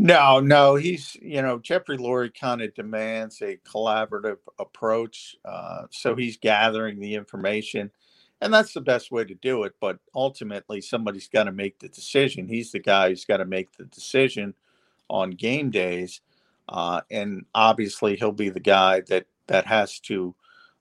No, 0.00 0.38
no, 0.38 0.76
he's 0.76 1.16
you 1.20 1.42
know 1.42 1.58
Jeffrey 1.58 1.98
Lurie 1.98 2.32
kind 2.32 2.62
of 2.62 2.72
demands 2.74 3.42
a 3.42 3.56
collaborative 3.58 4.38
approach, 4.58 5.34
uh, 5.44 5.86
so 5.90 6.14
he's 6.14 6.36
gathering 6.36 7.00
the 7.00 7.14
information, 7.16 7.90
and 8.40 8.54
that's 8.54 8.72
the 8.72 8.80
best 8.80 9.10
way 9.10 9.24
to 9.24 9.34
do 9.34 9.64
it. 9.64 9.74
But 9.80 9.98
ultimately, 10.14 10.80
somebody's 10.80 11.26
got 11.28 11.44
to 11.44 11.52
make 11.52 11.80
the 11.80 11.88
decision. 11.88 12.46
He's 12.46 12.70
the 12.70 12.78
guy 12.78 13.08
who's 13.08 13.24
got 13.24 13.38
to 13.38 13.44
make 13.44 13.76
the 13.76 13.86
decision 13.86 14.54
on 15.10 15.30
game 15.32 15.70
days, 15.70 16.20
uh, 16.68 17.00
and 17.10 17.44
obviously, 17.54 18.14
he'll 18.16 18.30
be 18.32 18.50
the 18.50 18.60
guy 18.60 19.02
that 19.08 19.26
that 19.48 19.66
has 19.66 19.98
to 20.02 20.32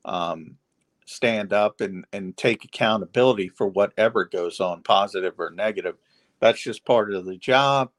um, 0.06 0.58
stand 1.06 1.54
up 1.54 1.82
and 1.82 2.06
and 2.14 2.38
take 2.38 2.66
accountability 2.66 3.50
for 3.50 3.68
whatever 3.68 4.26
goes 4.26 4.60
on, 4.60 4.84
positive 4.84 5.40
or 5.40 5.50
negative. 5.50 5.96
That's 6.40 6.62
just 6.62 6.86
part 6.86 7.12
of 7.14 7.26
the 7.26 7.38
job 7.38 7.90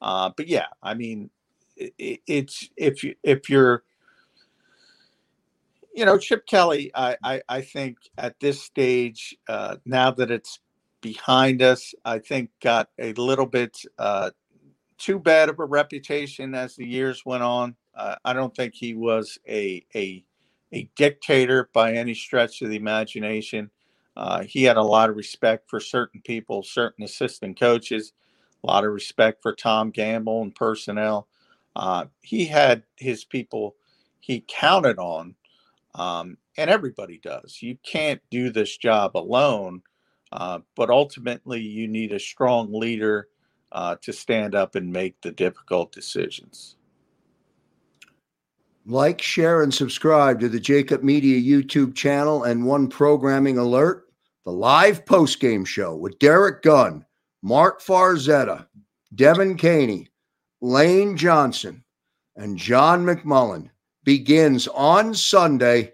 uh, 0.00 0.30
but 0.36 0.48
yeah, 0.48 0.66
I 0.82 0.94
mean, 0.94 1.30
it, 1.76 2.20
it's 2.26 2.68
if 2.76 3.02
you 3.04 3.14
if 3.22 3.48
you're 3.50 3.84
you 5.94 6.04
know 6.04 6.18
Chip 6.18 6.46
Kelly, 6.46 6.90
I 6.94 7.16
I, 7.22 7.42
I 7.48 7.60
think 7.62 7.98
at 8.18 8.38
this 8.40 8.62
stage 8.62 9.36
uh, 9.48 9.76
now 9.84 10.10
that 10.12 10.30
it's 10.30 10.60
behind 11.00 11.62
us, 11.62 11.94
I 12.04 12.18
think 12.18 12.50
got 12.62 12.88
a 12.98 13.12
little 13.14 13.46
bit 13.46 13.78
uh, 13.98 14.30
too 14.98 15.18
bad 15.18 15.48
of 15.48 15.58
a 15.58 15.64
reputation 15.64 16.54
as 16.54 16.76
the 16.76 16.86
years 16.86 17.24
went 17.24 17.42
on. 17.42 17.76
Uh, 17.94 18.16
I 18.24 18.32
don't 18.32 18.54
think 18.54 18.74
he 18.74 18.94
was 18.94 19.38
a 19.48 19.84
a 19.94 20.24
a 20.72 20.90
dictator 20.96 21.70
by 21.72 21.94
any 21.94 22.14
stretch 22.14 22.62
of 22.62 22.68
the 22.68 22.76
imagination. 22.76 23.70
Uh, 24.16 24.42
he 24.42 24.64
had 24.64 24.76
a 24.76 24.82
lot 24.82 25.08
of 25.08 25.16
respect 25.16 25.70
for 25.70 25.80
certain 25.80 26.20
people, 26.22 26.62
certain 26.62 27.04
assistant 27.04 27.58
coaches, 27.58 28.12
a 28.62 28.66
lot 28.66 28.84
of 28.84 28.92
respect 28.92 29.42
for 29.42 29.54
Tom 29.54 29.90
Gamble 29.90 30.42
and 30.42 30.54
personnel. 30.54 31.28
Uh, 31.76 32.06
he 32.22 32.44
had 32.44 32.82
his 32.96 33.24
people 33.24 33.76
he 34.20 34.44
counted 34.48 34.98
on, 34.98 35.34
um, 35.94 36.36
and 36.56 36.68
everybody 36.68 37.18
does. 37.18 37.58
You 37.62 37.78
can't 37.82 38.20
do 38.30 38.50
this 38.50 38.76
job 38.76 39.16
alone, 39.16 39.82
uh, 40.32 40.60
but 40.74 40.90
ultimately, 40.90 41.60
you 41.60 41.88
need 41.88 42.12
a 42.12 42.18
strong 42.18 42.72
leader 42.72 43.28
uh, 43.72 43.96
to 44.02 44.12
stand 44.12 44.54
up 44.54 44.74
and 44.74 44.92
make 44.92 45.20
the 45.20 45.30
difficult 45.30 45.92
decisions. 45.92 46.76
Like, 48.86 49.20
share, 49.20 49.62
and 49.62 49.72
subscribe 49.72 50.40
to 50.40 50.48
the 50.48 50.60
Jakib 50.60 51.02
Media 51.02 51.40
YouTube 51.40 51.94
channel 51.94 52.44
and 52.44 52.64
one 52.64 52.88
programming 52.88 53.58
alert 53.58 54.08
the 54.44 54.52
live 54.52 55.04
post 55.04 55.40
game 55.40 55.62
show 55.62 55.94
with 55.94 56.18
Derek 56.20 56.62
Gunn, 56.62 57.04
Mark 57.42 57.80
Farzetta, 57.80 58.66
Devan 59.14 59.58
Kaney, 59.58 60.08
Lane 60.60 61.16
Johnson, 61.16 61.84
and 62.36 62.56
John 62.56 63.04
McMullen 63.04 63.70
begins 64.04 64.68
on 64.68 65.14
Sunday 65.14 65.92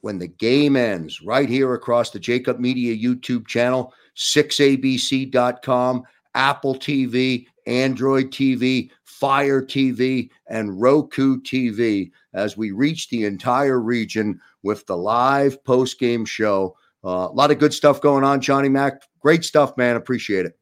when 0.00 0.18
the 0.18 0.28
game 0.28 0.76
ends 0.76 1.20
right 1.22 1.48
here 1.48 1.74
across 1.74 2.10
the 2.10 2.20
Jakib 2.20 2.58
Media 2.58 2.96
YouTube 2.96 3.46
channel, 3.46 3.92
6abc.com, 4.16 6.02
Apple 6.34 6.74
TV, 6.76 7.46
Android 7.66 8.30
TV, 8.30 8.90
Fire 9.04 9.62
TV, 9.62 10.30
and 10.48 10.80
Roku 10.80 11.40
TV 11.40 12.10
as 12.34 12.56
we 12.56 12.70
reach 12.70 13.08
the 13.08 13.24
entire 13.24 13.80
region 13.80 14.40
with 14.62 14.86
the 14.86 14.96
live 14.96 15.62
post 15.64 15.98
game 15.98 16.24
show. 16.24 16.76
Uh, 17.04 17.28
a 17.30 17.32
lot 17.32 17.50
of 17.50 17.58
good 17.58 17.74
stuff 17.74 18.00
going 18.00 18.24
on, 18.24 18.40
Johnny 18.40 18.68
Mack. 18.68 19.02
Great 19.26 19.44
stuff, 19.44 19.76
man. 19.76 19.96
Appreciate 19.96 20.46
it. 20.46 20.56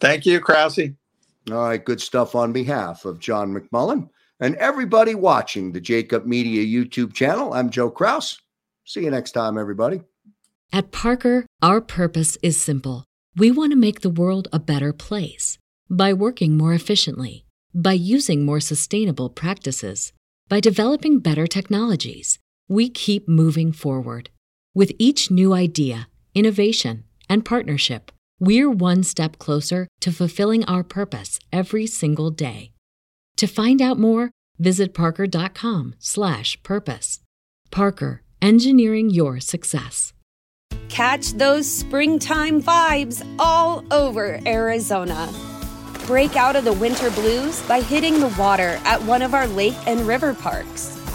Thank 0.00 0.24
you, 0.24 0.40
Krause. 0.40 0.78
All 1.50 1.56
right, 1.56 1.84
good 1.84 2.00
stuff 2.00 2.34
on 2.34 2.54
behalf 2.54 3.04
of 3.04 3.18
John 3.18 3.54
McMullen 3.54 4.08
and 4.40 4.54
everybody 4.54 5.14
watching 5.14 5.72
the 5.72 5.80
Jakib 5.82 6.24
Media 6.24 6.64
YouTube 6.64 7.12
channel. 7.12 7.52
I'm 7.52 7.68
Joe 7.68 7.90
Krause. 7.90 8.40
See 8.86 9.04
you 9.04 9.10
next 9.10 9.32
time, 9.32 9.58
everybody. 9.58 10.00
At 10.72 10.90
Parker, 10.90 11.44
our 11.60 11.82
purpose 11.82 12.38
is 12.42 12.58
simple. 12.58 13.04
We 13.36 13.50
want 13.50 13.72
to 13.72 13.76
make 13.76 14.00
the 14.00 14.08
world 14.08 14.48
a 14.54 14.58
better 14.58 14.94
place 14.94 15.58
by 15.90 16.14
working 16.14 16.56
more 16.56 16.72
efficiently, 16.72 17.44
by 17.74 17.92
using 17.92 18.42
more 18.42 18.60
sustainable 18.60 19.28
practices, 19.28 20.14
by 20.48 20.60
developing 20.60 21.18
better 21.18 21.46
technologies. 21.46 22.38
We 22.68 22.88
keep 22.88 23.28
moving 23.28 23.70
forward. 23.70 24.30
With 24.74 24.92
each 24.98 25.30
new 25.30 25.52
idea, 25.52 26.08
innovation, 26.34 27.04
and 27.28 27.44
partnership, 27.44 28.12
we're 28.40 28.70
one 28.70 29.02
step 29.02 29.38
closer 29.38 29.88
to 30.00 30.12
fulfilling 30.12 30.64
our 30.64 30.84
purpose 30.84 31.38
every 31.52 31.86
single 31.86 32.30
day. 32.30 32.70
To 33.36 33.46
find 33.46 33.82
out 33.82 33.98
more, 33.98 34.30
visit 34.58 34.94
parker.com/purpose. 34.94 37.20
Parker, 37.70 38.22
engineering 38.40 39.10
your 39.10 39.40
success. 39.40 40.14
Catch 40.88 41.34
those 41.34 41.70
springtime 41.70 42.62
vibes 42.62 43.22
all 43.38 43.84
over 43.92 44.40
Arizona. 44.46 45.30
Break 46.06 46.36
out 46.36 46.56
of 46.56 46.64
the 46.64 46.72
winter 46.72 47.10
blues 47.10 47.60
by 47.68 47.82
hitting 47.82 48.18
the 48.18 48.34
water 48.38 48.80
at 48.84 49.02
one 49.02 49.20
of 49.20 49.34
our 49.34 49.46
lake 49.48 49.76
and 49.86 50.06
river 50.06 50.32
parks. 50.32 50.97